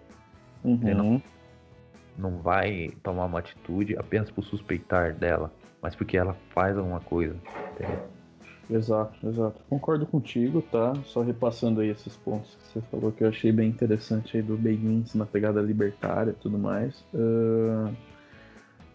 [0.65, 0.81] Uhum.
[0.83, 1.23] Ele não,
[2.17, 5.53] não vai tomar uma atitude apenas por suspeitar dela,
[5.83, 7.37] mas porque ela faz alguma coisa,
[7.75, 8.16] entendeu?
[8.69, 9.61] Exato, exato.
[9.69, 10.95] Concordo contigo, tá?
[11.05, 14.57] Só repassando aí esses pontos que você falou que eu achei bem interessante aí do
[14.57, 17.05] Begins na pegada libertária e tudo mais.
[17.15, 17.95] Uh,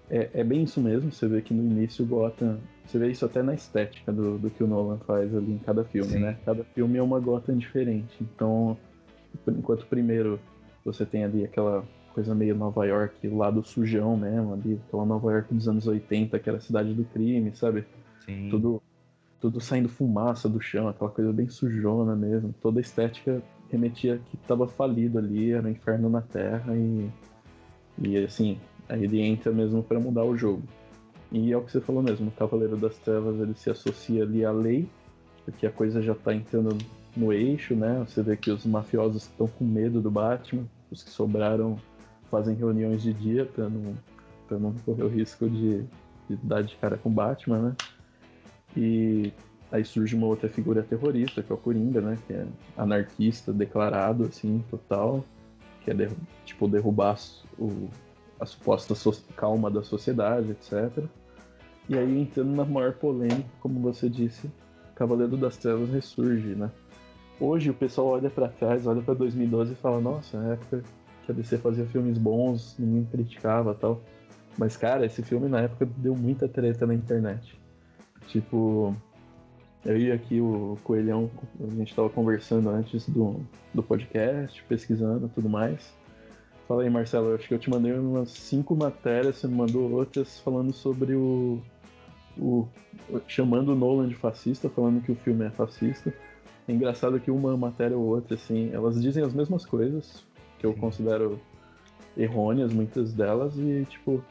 [0.09, 2.59] é, é, bem isso mesmo, você vê que no início Gotham.
[2.85, 5.85] Você vê isso até na estética do, do que o Nolan faz ali em cada
[5.85, 6.19] filme, Sim.
[6.19, 6.37] né?
[6.45, 8.17] Cada filme é uma Gotham diferente.
[8.21, 8.77] Então,
[9.47, 10.37] enquanto primeiro
[10.83, 15.53] você tem ali aquela coisa meio Nova York, lado sujão mesmo, ali, aquela Nova York
[15.53, 17.85] dos anos 80, que era a cidade do crime, sabe?
[18.25, 18.49] Sim.
[18.49, 18.81] Tudo
[19.41, 22.53] tudo saindo fumaça do chão, aquela coisa bem sujona mesmo.
[22.61, 27.09] Toda a estética remetia que estava falido ali, era um inferno na Terra e
[27.97, 28.57] e assim,
[28.89, 30.63] aí ele entra mesmo para mudar o jogo.
[31.31, 34.43] E é o que você falou mesmo, o Cavaleiro das Trevas ele se associa ali
[34.43, 34.87] à lei,
[35.45, 36.77] porque a coisa já está entrando
[37.15, 38.03] no eixo, né?
[38.07, 41.77] Você vê que os mafiosos estão com medo do Batman, os que sobraram
[42.29, 43.95] fazem reuniões de dia para não,
[44.51, 45.83] não correr o risco de,
[46.29, 47.75] de dar de cara com o Batman, né?
[48.75, 49.31] E
[49.71, 52.17] aí surge uma outra figura terrorista, que é o Coringa, né?
[52.27, 52.45] Que é
[52.77, 55.23] anarquista declarado, assim, total.
[55.83, 56.09] Que é,
[56.45, 57.17] tipo, derrubar
[57.57, 57.89] o,
[58.39, 61.03] a suposta so calma da sociedade, etc.
[61.89, 64.49] E aí, entrando na maior polêmica, como você disse,
[64.95, 66.69] Cavaleiro das Trevas ressurge, né?
[67.41, 70.83] hoje o pessoal olha para trás, olha para 2012 e fala, nossa, na época
[71.25, 73.99] que a DC fazia filmes bons, ninguém criticava tal.
[74.57, 77.59] Mas, cara, esse filme na época deu muita treta na internet.
[78.27, 78.95] Tipo,
[79.85, 83.39] eu e aqui o Coelhão, a gente tava conversando antes do,
[83.73, 85.93] do podcast, pesquisando tudo mais.
[86.67, 90.39] Fala aí, Marcelo, acho que eu te mandei umas cinco matérias, você me mandou outras
[90.39, 91.59] falando sobre o.
[92.37, 92.67] o
[93.27, 96.13] chamando o Nolan de fascista, falando que o filme é fascista.
[96.67, 100.23] É engraçado que uma matéria ou outra, assim, elas dizem as mesmas coisas,
[100.59, 100.79] que eu Sim.
[100.79, 101.39] considero
[102.15, 104.23] errôneas, muitas delas, e tipo.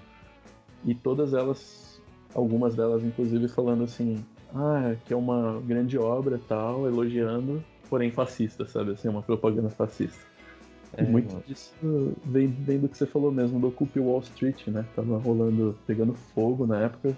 [0.82, 1.89] E todas elas,
[2.34, 4.24] algumas delas, inclusive, falando assim,
[4.54, 8.92] ah, que é uma grande obra tal, elogiando, porém fascista, sabe?
[8.92, 10.30] Assim, uma propaganda fascista.
[10.96, 11.72] É, muito disso
[12.24, 14.84] vem, vem do que você falou mesmo, do Occupy Wall Street, né?
[14.96, 17.16] Tava rolando, pegando fogo na época,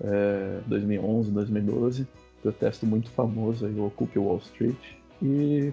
[0.00, 2.06] é, 2011, 2012.
[2.42, 4.76] Protesto muito famoso aí, o Occupy Wall Street.
[5.22, 5.72] E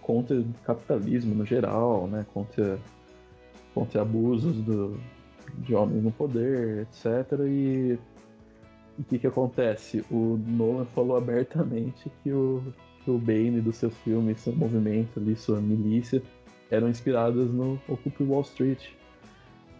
[0.00, 2.24] contra o capitalismo no geral, né?
[2.32, 2.78] Contra,
[3.74, 5.00] contra abusos do,
[5.58, 7.40] de homens no poder, etc.
[7.46, 7.98] E
[8.98, 10.04] o que que acontece?
[10.10, 12.62] O Nolan falou abertamente que o,
[13.04, 16.22] que o Bane do seu filme, seu movimento ali, sua milícia,
[16.70, 18.88] eram inspiradas no Occupy Wall Street.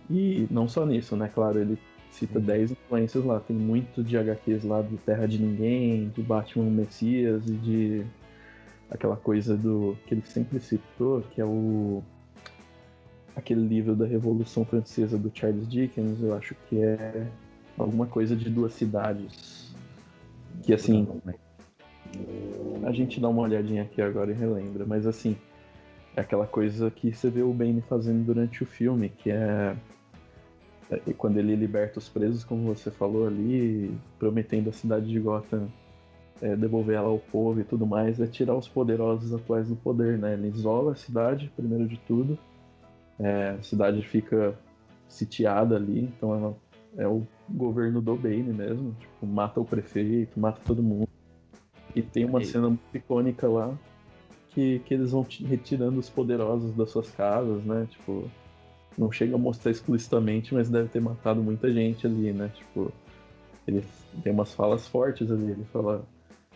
[0.09, 1.31] E não só nisso, né?
[1.33, 1.79] Claro, ele
[2.11, 3.41] cita 10 influências lá.
[3.41, 8.07] Tem muito de HQs lá do Terra de Ninguém, de Batman Messias e de
[8.91, 12.03] aquela coisa do que ele sempre citou, que é o
[13.35, 17.27] aquele livro da Revolução Francesa do Charles Dickens, eu acho que é
[17.79, 19.75] alguma coisa de duas cidades.
[20.63, 21.07] Que assim,
[22.85, 25.37] a gente dá uma olhadinha aqui agora e relembra, mas assim,
[26.17, 29.77] é aquela coisa que você vê o Bane fazendo durante o filme, que é,
[30.91, 35.69] é quando ele liberta os presos, como você falou ali, prometendo a cidade de Gotham
[36.43, 40.19] é, devolver ela ao povo e tudo mais, é tirar os poderosos atuais do poder,
[40.19, 40.35] né?
[40.35, 42.39] Ele isola a cidade, primeiro de tudo.
[43.23, 44.59] É, a cidade fica
[45.09, 46.57] sitiada ali, então ela
[46.97, 48.95] é o governo do Bane mesmo.
[48.99, 51.09] Tipo, mata o prefeito, mata todo mundo.
[51.95, 53.77] E tem uma cena muito icônica lá
[54.51, 57.87] que, que eles vão retirando os poderosos das suas casas, né?
[57.91, 58.29] Tipo,
[58.97, 62.51] não chega a mostrar explicitamente, mas deve ter matado muita gente ali, né?
[62.55, 62.93] Tipo,
[63.67, 63.85] ele
[64.23, 65.51] tem umas falas fortes ali.
[65.51, 66.05] Ele fala: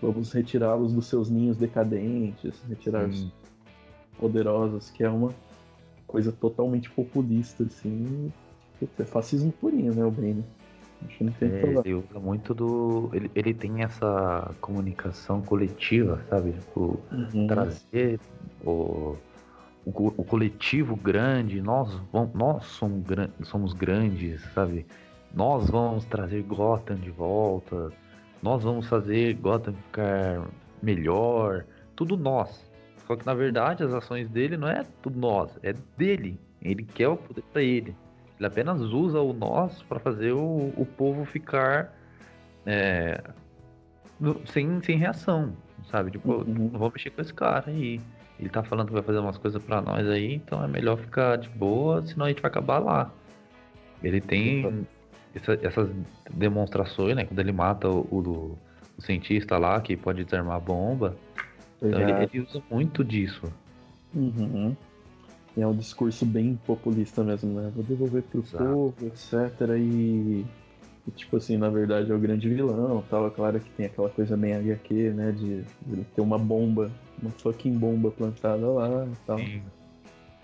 [0.00, 3.10] vamos retirá-los dos seus ninhos decadentes, retirar hum.
[3.10, 3.32] os
[4.18, 5.32] poderosos, que é uma
[6.14, 8.32] coisa totalmente populista, assim.
[8.98, 10.44] É fascismo purinho, né, o Bane.
[11.04, 13.10] Acho que não tem é, Ele usa muito do.
[13.12, 16.52] Ele, ele tem essa comunicação coletiva, sabe?
[16.52, 17.46] Tipo, uhum.
[17.48, 18.20] trazer
[18.64, 19.16] o,
[19.84, 23.02] o, o, coletivo grande, nós, vamos, nós somos,
[23.42, 24.86] somos grandes, sabe?
[25.34, 27.90] Nós vamos trazer Gotham de volta,
[28.40, 30.46] nós vamos fazer Gotham ficar
[30.80, 31.64] melhor,
[31.96, 32.72] tudo nós.
[33.06, 36.38] Só que na verdade as ações dele não é tudo nós, é dele.
[36.62, 37.94] Ele quer o poder para ele.
[38.38, 41.94] Ele apenas usa o nós para fazer o, o povo ficar
[42.66, 43.22] é,
[44.46, 45.54] sem, sem reação,
[45.90, 46.12] sabe?
[46.12, 46.70] Tipo, uhum.
[46.72, 48.00] não vou mexer com esse cara aí.
[48.38, 51.36] Ele tá falando que vai fazer umas coisas para nós aí, então é melhor ficar
[51.36, 53.10] de boa, senão a gente vai acabar lá.
[54.02, 54.86] Ele tem
[55.34, 55.90] essa, essas
[56.30, 57.24] demonstrações, né?
[57.24, 58.58] Quando ele mata o, o,
[58.98, 61.16] o, cientista lá que pode desarmar a bomba.
[61.84, 63.52] Então ele, ele, usa muito disso.
[64.14, 64.74] Uhum.
[65.56, 67.70] E é um discurso bem populista mesmo, né?
[67.74, 68.64] Vou devolver pro Exato.
[68.64, 69.60] povo, etc.
[69.78, 70.44] E,
[71.06, 73.26] e, tipo assim, na verdade é o grande vilão tal.
[73.26, 75.32] É claro que tem aquela coisa bem HQ, né?
[75.32, 79.38] De, de ter uma bomba, uma fucking bomba plantada lá e tal.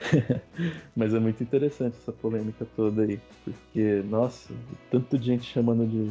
[0.94, 3.20] Mas é muito interessante essa polêmica toda aí.
[3.44, 4.52] Porque, nossa,
[4.90, 6.08] tanto de gente chamando de,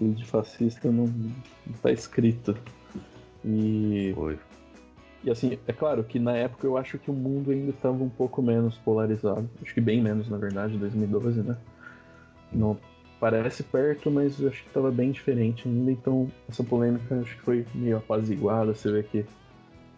[0.00, 2.56] de, de fascista não, não tá escrito.
[3.44, 4.12] E.
[4.14, 4.38] Foi.
[5.22, 8.08] E assim, é claro que na época eu acho que o mundo ainda estava um
[8.08, 9.48] pouco menos polarizado.
[9.62, 11.56] Acho que bem menos, na verdade, 2012, né?
[12.50, 12.78] Não
[13.20, 15.90] parece perto, mas eu acho que estava bem diferente ainda.
[15.90, 18.74] Então, essa polêmica acho que foi meio apaziguada.
[18.74, 19.26] Você vê que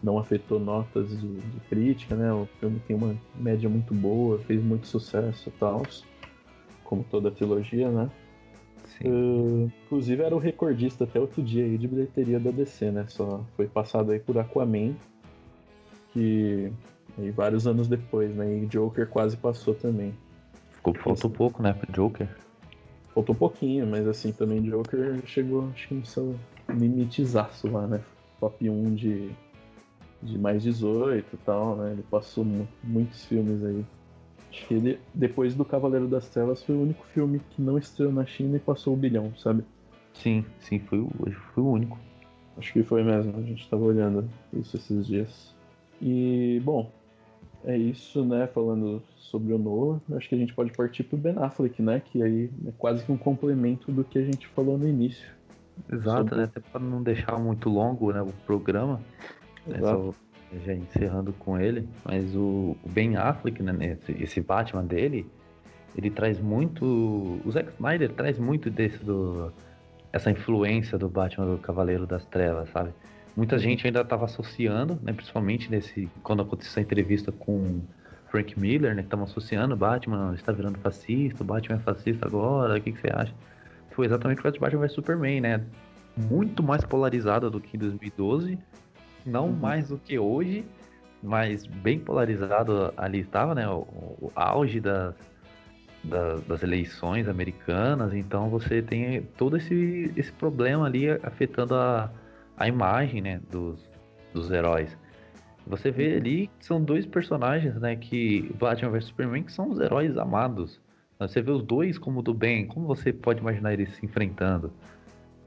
[0.03, 2.31] não afetou notas de, de crítica, né?
[2.33, 5.83] O filme tem uma média muito boa, fez muito sucesso e tal.
[6.83, 8.11] Como toda a trilogia, né?
[9.03, 13.05] Uh, inclusive era o recordista até outro dia aí de bilheteria da DC, né?
[13.07, 14.93] Só foi passado aí por Aquaman
[16.13, 16.71] que
[17.17, 18.59] aí, vários anos depois, né?
[18.59, 20.13] E Joker quase passou também.
[20.71, 21.37] Ficou, faltou Esse...
[21.37, 22.27] pouco, né, pro Joker?
[23.13, 26.35] Faltou pouquinho, mas assim, também Joker chegou, acho que no seu
[26.69, 28.01] limitezaço lá, né?
[28.39, 29.31] Top 1 de,
[30.21, 31.91] de mais 18 e tal, né?
[31.91, 32.45] Ele passou
[32.83, 33.85] muitos filmes aí.
[34.53, 38.11] Acho que ele, depois do Cavaleiro das Telas, foi o único filme que não estreou
[38.11, 39.63] na China e passou o bilhão, sabe?
[40.13, 41.09] Sim, sim, foi o,
[41.53, 41.97] foi o único.
[42.55, 45.55] Acho que foi mesmo, a gente estava olhando isso esses dias.
[45.99, 46.91] E, bom,
[47.65, 48.45] é isso, né?
[48.45, 51.99] Falando sobre o Noah, acho que a gente pode partir pro Ben Affleck, né?
[52.05, 55.27] Que aí é quase que um complemento do que a gente falou no início.
[55.91, 56.35] Exato, sobre...
[56.35, 56.43] né?
[56.43, 59.01] Até para não deixar muito longo né, o programa.
[59.65, 60.13] Né, só
[60.65, 65.25] já encerrando com ele, mas o, Ben Affleck, né, esse, esse Batman dele,
[65.95, 66.85] ele traz muito.
[66.85, 69.51] O Zack Snyder traz muito desse do.
[70.11, 72.91] Essa influência do Batman do Cavaleiro das Trevas, sabe?
[73.35, 75.11] Muita gente ainda estava associando, né?
[75.11, 76.07] Principalmente nesse.
[76.21, 77.81] Quando aconteceu a entrevista com
[78.29, 79.01] Frank Miller, né?
[79.01, 83.01] Que estavam associando Batman está virando fascista, o Batman é fascista agora, o que, que
[83.01, 83.33] você acha?
[83.91, 85.63] Foi exatamente o que Batman vs Superman, né?
[86.15, 88.57] Muito mais polarizada do que em 2012,
[89.25, 89.53] não uhum.
[89.53, 90.65] mais do que hoje,
[91.21, 93.67] mas bem polarizado ali estava, né?
[93.67, 93.81] O,
[94.21, 95.15] o auge das,
[96.03, 102.11] das, das, eleições americanas, então você tem todo esse, esse problema ali afetando a,
[102.57, 103.89] a imagem, né, dos,
[104.33, 104.97] dos heróis.
[105.65, 109.79] Você vê ali que são dois personagens, né, que Batman vs Superman, que são os
[109.79, 110.81] heróis amados.
[111.17, 114.73] Você vê os dois como do bem, como você pode imaginar eles se enfrentando?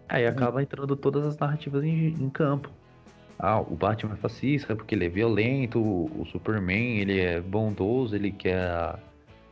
[0.08, 2.70] Aí acaba entrando todas as narrativas em, em campo.
[3.38, 8.32] Ah, o Batman é fascista porque ele é violento, o, Superman ele é bondoso, ele
[8.32, 8.98] quer a,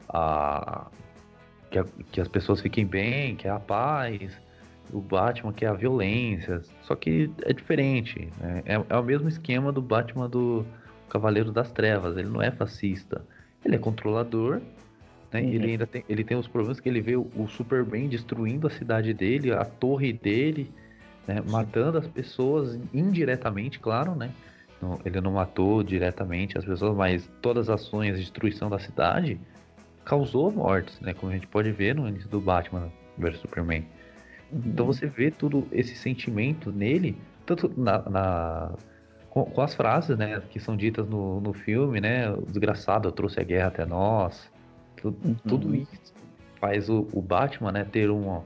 [0.09, 0.87] a
[1.71, 4.41] que, que, as pessoas fiquem bem, quer a paz.
[4.93, 8.29] O Batman quer a violência, só que é diferente.
[8.39, 8.63] Né?
[8.65, 10.65] É, é o mesmo esquema do Batman do
[11.09, 12.17] Cavaleiro das Trevas.
[12.17, 13.23] Ele não é fascista,
[13.65, 14.61] ele é controlador.
[15.33, 15.41] Né?
[15.41, 15.49] Uhum.
[15.49, 18.71] Ele ainda tem, ele tem os problemas que ele vê o, o Superman destruindo a
[18.71, 20.71] cidade dele, a torre dele
[21.27, 21.43] né?
[21.49, 24.31] matando as pessoas indiretamente, claro, né?
[25.05, 29.41] Ele não matou diretamente as pessoas, mas todas as ações de destruição da cidade
[30.05, 31.15] causou mortes, né?
[31.15, 33.87] Como a gente pode ver no início do Batman vs Superman.
[34.53, 34.63] Uhum.
[34.67, 37.17] Então você vê tudo esse sentimento nele,
[37.47, 38.73] tanto na, na
[39.31, 42.31] com, com, as frases, né, que são ditas no, no filme, né?
[42.31, 44.51] O desgraçado trouxe a guerra até nós.
[44.97, 45.35] Tudo, uhum.
[45.47, 46.15] tudo isso
[46.61, 48.41] faz o, o Batman, né, ter um,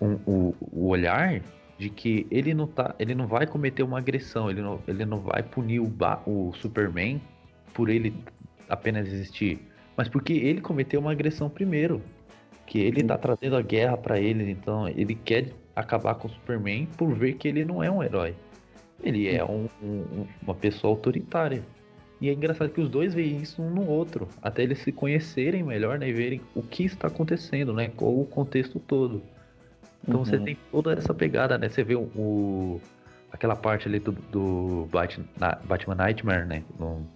[0.00, 1.40] um, o, o olhar
[1.78, 5.20] de que ele não tá, ele não vai cometer uma agressão, ele não, ele não
[5.20, 5.90] vai punir o,
[6.26, 7.22] o Superman
[7.72, 8.12] por ele
[8.68, 9.60] apenas existir,
[9.96, 12.02] mas porque ele cometeu uma agressão primeiro,
[12.66, 16.86] que ele tá trazendo a guerra para ele, então ele quer acabar com o Superman
[16.98, 18.34] por ver que ele não é um herói.
[19.02, 21.62] Ele é um, um, uma pessoa autoritária.
[22.20, 25.62] E é engraçado que os dois veem isso um no outro, até eles se conhecerem
[25.62, 29.22] melhor né, e verem o que está acontecendo, né, qual o contexto todo.
[30.06, 30.24] Então uhum.
[30.24, 31.68] você tem toda essa pegada, né?
[31.68, 32.80] Você vê o, o
[33.32, 36.62] aquela parte ali do, do Batman, Nightmare, né?
[36.78, 37.06] No,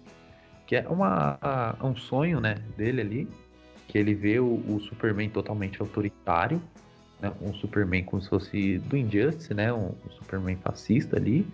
[0.65, 1.37] que é uma,
[1.81, 2.55] um sonho, né?
[2.77, 3.27] Dele ali,
[3.87, 6.61] que ele vê o, o Superman totalmente autoritário,
[7.19, 7.31] né?
[7.41, 9.73] Um Superman como se fosse do Injustice, né?
[9.73, 11.47] Um, um Superman fascista ali,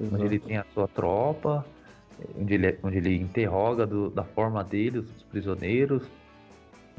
[0.00, 0.14] Exato.
[0.14, 1.64] onde ele tem a sua tropa,
[2.38, 6.02] onde ele, onde ele interroga do, da forma dele os prisioneiros.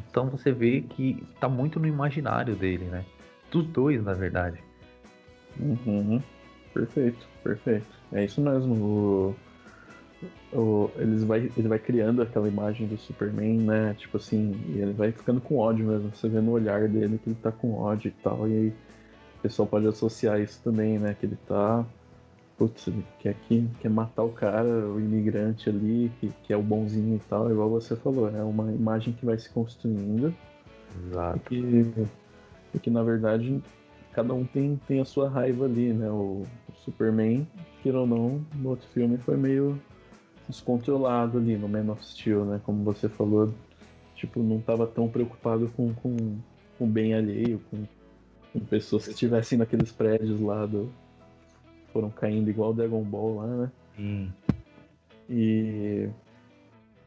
[0.10, 3.06] Então você vê que tá muito no imaginário dele, né?
[3.52, 4.64] Dos dois, na verdade.
[5.60, 6.22] Uhum.
[6.74, 7.86] Perfeito, perfeito.
[8.12, 8.74] É isso mesmo.
[8.76, 9.36] O,
[10.58, 13.96] o, eles vai, ele vai criando aquela imagem do Superman, né?
[13.98, 16.10] Tipo assim, e ele vai ficando com ódio mesmo.
[16.16, 18.48] Você vê no olhar dele que ele tá com ódio e tal.
[18.48, 18.74] E aí
[19.38, 21.16] o pessoal pode associar isso também, né?
[21.20, 21.86] Que ele tá.
[22.58, 26.62] Putz, ele quer, que, quer matar o cara, o imigrante ali, que, que é o
[26.62, 28.30] bonzinho e tal, igual você falou.
[28.30, 30.34] É uma imagem que vai se construindo.
[31.08, 31.54] Exato.
[31.54, 32.21] E e
[32.80, 33.62] que na verdade
[34.12, 36.10] cada um tem, tem a sua raiva ali, né?
[36.10, 37.48] O, o Superman,
[37.82, 39.80] queira ou não, no outro filme foi meio
[40.48, 42.62] descontrolado ali no Man of Steel, né?
[42.64, 43.54] Como você falou,
[44.16, 46.38] tipo, não estava tão preocupado com, com,
[46.78, 47.86] com bem alheio, com,
[48.52, 50.92] com pessoas que estivessem naqueles prédios lá do.
[51.94, 53.72] foram caindo igual o Dragon Ball lá, né?
[53.98, 54.30] Hum.
[55.30, 56.10] E.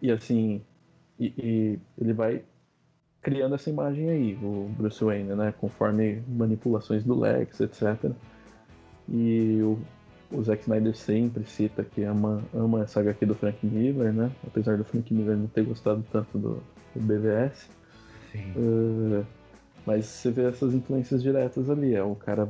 [0.01, 0.63] E assim.
[1.19, 2.43] E, e ele vai
[3.25, 5.53] criando essa imagem aí, o Bruce Wayne, né?
[5.59, 8.13] Conforme manipulações do Lex, etc.
[9.09, 9.79] E o,
[10.31, 14.31] o Zack Snyder sempre cita que ama, ama essa HQ do Frank Miller, né?
[14.47, 16.63] Apesar do Frank Miller não ter gostado tanto do,
[16.95, 17.71] do BVS.
[18.57, 19.25] Uh,
[19.87, 21.95] mas você vê essas influências diretas ali.
[21.95, 22.47] É o cara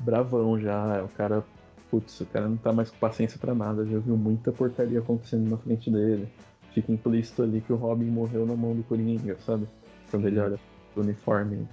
[0.00, 1.44] bravão já, é o cara.
[1.88, 5.48] Putz, o cara não tá mais com paciência para nada, já viu muita porcaria acontecendo
[5.48, 6.28] na frente dele.
[6.72, 9.68] Fica implícito ali que o Robin morreu na mão do Coringa, sabe?
[10.14, 10.60] Quando ele olha
[10.94, 11.68] o uniforme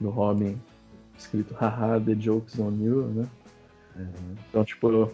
[0.00, 0.56] do Robin
[1.18, 3.26] escrito haha, the joke's on you, né?
[3.96, 4.34] Uhum.
[4.48, 5.10] Então, tipo,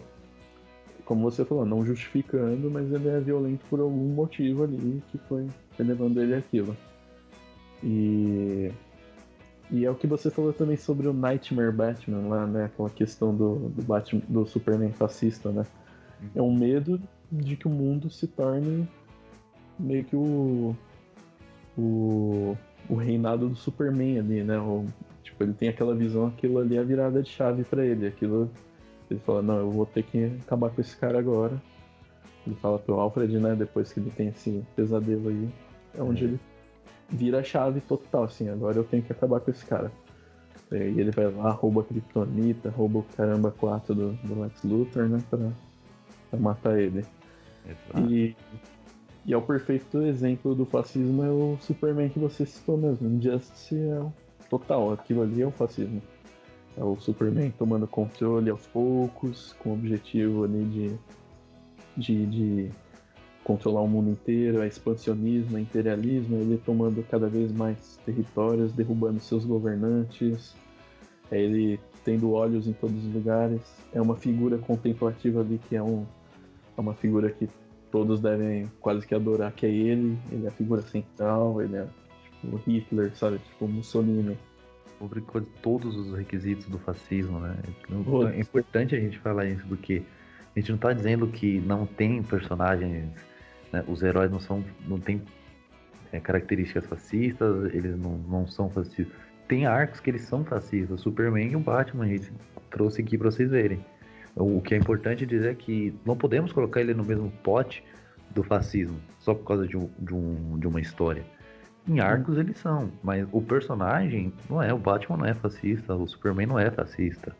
[1.05, 5.47] como você falou, não justificando, mas ele é violento por algum motivo ali que foi,
[5.79, 6.77] levando ele aquilo.
[7.83, 8.71] E,
[9.71, 12.65] E é o que você falou também sobre o Nightmare Batman lá, né?
[12.65, 15.65] Aquela questão do, do, Batman, do Superman fascista, né?
[16.35, 17.01] É um medo
[17.31, 18.87] de que o mundo se torne
[19.79, 20.75] meio que o.
[21.81, 22.57] o,
[22.89, 24.59] o reinado do Superman ali, né?
[24.59, 24.85] O,
[25.23, 28.07] tipo, ele tem aquela visão, aquilo ali é a virada de chave para ele.
[28.07, 28.49] Aquilo.
[29.09, 31.61] Ele fala, não, eu vou ter que acabar com esse cara agora.
[32.45, 33.55] Ele fala pro Alfred, né?
[33.55, 35.49] Depois que ele tem esse pesadelo aí.
[35.93, 36.27] É onde é.
[36.27, 36.39] ele
[37.09, 39.91] vira a chave total, assim, agora eu tenho que acabar com esse cara.
[40.71, 45.09] E ele vai lá, rouba a Kryptonita, rouba o caramba 4 do, do Lex Luthor,
[45.09, 45.51] né, pra,
[46.29, 47.05] pra matar ele.
[48.07, 48.33] E,
[49.25, 53.07] e é o perfeito exemplo do fascismo é o Superman que você citou mesmo.
[53.07, 54.03] Injustice é
[54.49, 56.01] total, aquilo ali é o fascismo.
[56.75, 60.95] É o Superman tomando controle aos poucos, com o objetivo ali de,
[61.97, 62.71] de, de
[63.43, 69.19] controlar o mundo inteiro, é expansionismo, é imperialismo, ele tomando cada vez mais territórios, derrubando
[69.19, 70.55] seus governantes,
[71.29, 73.61] é ele tendo olhos em todos os lugares,
[73.93, 76.05] é uma figura contemplativa ali que é, um,
[76.75, 77.47] é uma figura que
[77.91, 81.87] todos devem quase que adorar, que é ele, ele é a figura central, ele é
[82.39, 84.37] tipo Hitler, sabe, tipo Mussolini.
[84.97, 87.55] Publicou todos os requisitos do fascismo, né?
[88.35, 90.03] É importante a gente falar isso, porque
[90.55, 93.09] a gente não está dizendo que não tem personagens
[93.71, 93.83] né?
[93.87, 95.21] Os heróis não são, não têm
[96.11, 99.15] é, características fascistas, eles não, não são fascistas.
[99.47, 101.01] Tem arcos que eles são fascistas.
[101.01, 102.31] Superman e o Batman, a gente
[102.69, 103.83] trouxe aqui para vocês verem.
[104.35, 107.83] O que é importante dizer é que não podemos colocar ele no mesmo pote
[108.29, 111.23] do fascismo só por causa de, um, de, um, de uma história.
[111.87, 114.73] Em arcos eles são, mas o personagem não é.
[114.73, 117.35] O Batman não é fascista, o Superman não é fascista.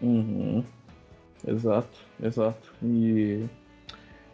[0.00, 0.64] Uhum.
[1.46, 2.72] Exato, exato.
[2.82, 3.44] E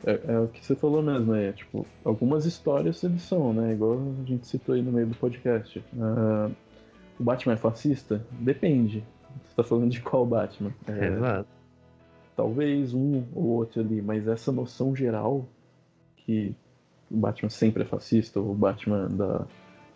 [0.04, 3.72] é, é, o que você falou mesmo, é tipo, algumas histórias eles são, né?
[3.72, 5.78] Igual a gente citou aí no meio do podcast.
[5.92, 6.54] Uh,
[7.18, 8.24] o Batman é fascista?
[8.30, 9.04] Depende.
[9.46, 10.72] Você tá falando de qual Batman?
[10.86, 11.48] É, Exato.
[12.36, 15.46] Talvez um ou outro ali, mas essa noção geral
[16.16, 16.54] que
[17.10, 19.46] o Batman sempre é fascista, o Batman da,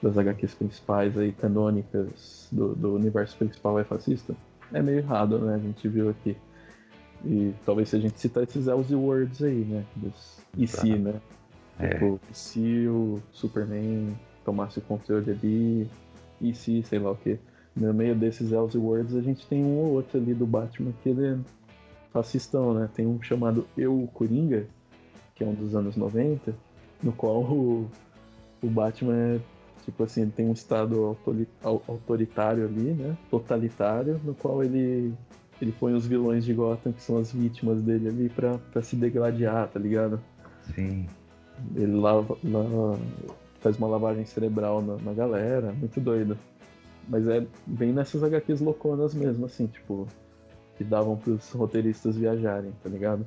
[0.03, 4.35] das HQs principais aí, canônicas do, do universo principal é fascista,
[4.73, 5.55] é meio errado, né?
[5.55, 6.37] A gente viu aqui.
[7.25, 9.85] E talvez se a gente citar esses Elsie Words aí, né?
[9.97, 11.21] Dos e se, né?
[11.79, 11.89] É.
[11.89, 14.15] Tipo, se o Superman
[14.45, 15.91] tomasse o controle ali,
[16.41, 17.39] e se, sei lá o que.
[17.77, 21.09] No meio desses Elsie Words a gente tem um ou outro ali do Batman que
[21.09, 21.39] ele é
[22.13, 22.89] fascistão, né?
[22.95, 24.67] Tem um chamado Eu Coringa,
[25.35, 26.55] que é um dos anos 90,
[27.03, 27.91] no qual o,
[28.63, 29.41] o Batman é,
[29.85, 31.17] tipo assim, ele tem um estado
[31.63, 33.17] autoritário ali, né?
[33.31, 35.13] Totalitário, no qual ele
[35.61, 38.97] ele põe os vilões de Gotham, que são as vítimas dele ali, pra, pra se
[38.97, 40.21] degladiar, tá ligado?
[40.75, 41.07] Sim.
[41.75, 42.99] Ele lava, lava
[43.61, 46.37] faz uma lavagem cerebral na, na, galera, muito doido.
[47.09, 50.07] Mas é bem nessas HQs louconas mesmo, assim, tipo,
[50.77, 53.27] que davam pros roteiristas viajarem, tá ligado?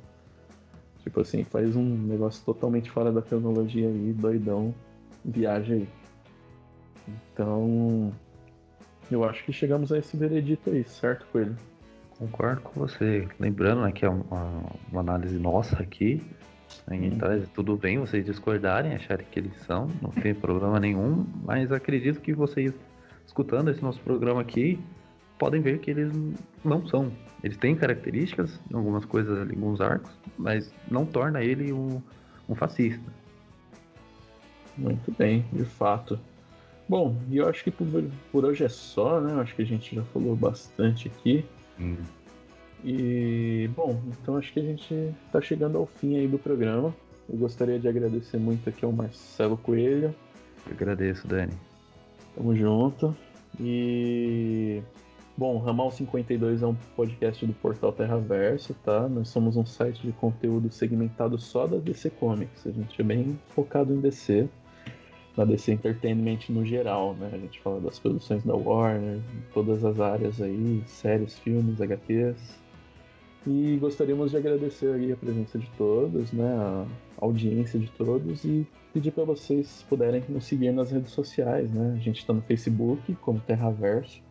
[1.03, 4.73] Tipo assim, faz um negócio totalmente fora da cronologia aí, doidão,
[5.23, 5.87] viaja aí.
[7.07, 8.11] Então,
[9.09, 11.55] eu acho que chegamos a esse veredito aí, certo, Coelho?
[12.17, 13.27] Concordo com você.
[13.39, 16.21] Lembrando né, que é uma, uma análise nossa aqui.
[16.87, 21.71] Né, então, tudo bem vocês discordarem, acharem que eles são, não tem problema nenhum, mas
[21.71, 22.73] acredito que vocês,
[23.27, 24.79] escutando esse nosso programa aqui,
[25.37, 26.11] podem ver que eles
[26.63, 27.11] não são.
[27.43, 32.01] Eles têm características, algumas coisas, alguns arcos, mas não torna ele um,
[32.49, 33.13] um fascista.
[34.75, 36.19] Muito bem, de fato.
[36.89, 37.87] Bom, e eu acho que por,
[38.31, 39.33] por hoje é só, né?
[39.33, 41.45] Eu acho que a gente já falou bastante aqui.
[41.79, 41.97] Hum.
[42.83, 44.93] E, bom, então acho que a gente
[45.25, 46.95] está chegando ao fim aí do programa.
[47.29, 50.15] Eu gostaria de agradecer muito aqui ao Marcelo Coelho.
[50.65, 51.53] Eu agradeço, Dani.
[52.37, 53.17] Tamo junto.
[53.59, 54.83] E,
[55.35, 59.09] bom, Ramal 52 é um podcast do portal Terraverso, tá?
[59.09, 62.67] Nós somos um site de conteúdo segmentado só da DC Comics.
[62.67, 64.47] A gente é bem focado em DC
[65.35, 67.31] na DC Entertainment no geral, né?
[67.33, 69.19] A gente fala das produções da Warner,
[69.51, 72.37] todas as áreas aí, séries, filmes, HQs.
[73.47, 76.53] E gostaríamos de agradecer aí a presença de todos, né?
[76.55, 76.85] A
[77.19, 78.67] audiência de todos e
[78.97, 81.93] pedir para vocês puderem nos seguir nas redes sociais, né?
[81.95, 84.23] A gente está no Facebook como Terraverso,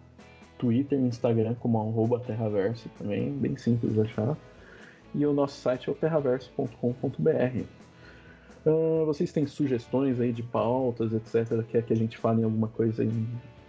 [0.58, 4.36] Twitter e Instagram como arroba Terraverso também, bem simples de achar.
[5.14, 7.62] E o nosso site é o terraverso.com.br.
[8.66, 12.66] Uh, vocês têm sugestões aí de pautas, etc., quer que a gente fale em alguma
[12.66, 13.24] coisa em,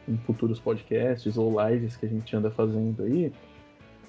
[0.07, 3.31] em futuros podcasts ou lives que a gente anda fazendo aí?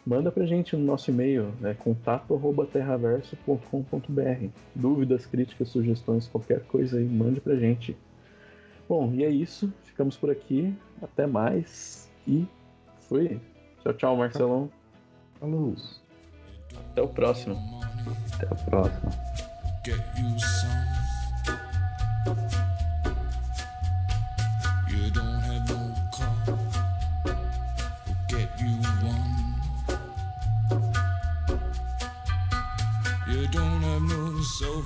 [0.08, 4.48] Manda pra gente no nosso e-mail, né, contato@terraverso.com.br.
[4.74, 7.94] Dúvidas, críticas, sugestões, qualquer coisa aí, mande pra gente.
[8.88, 9.70] Bom, e é isso.
[9.82, 10.74] Ficamos por aqui.
[11.02, 12.10] Até mais.
[12.26, 12.46] E
[13.00, 13.38] fui.
[13.82, 14.70] Tchau, tchau, Marcelão.
[15.38, 15.74] Falou.
[16.90, 17.58] Até o próximo.
[18.32, 19.10] Até a próxima.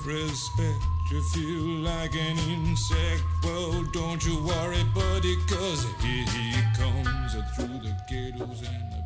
[0.04, 3.22] Respect, you feel like an insect.
[3.44, 9.01] Well, don't you worry, buddy, cause here he comes uh, through the ghettos and the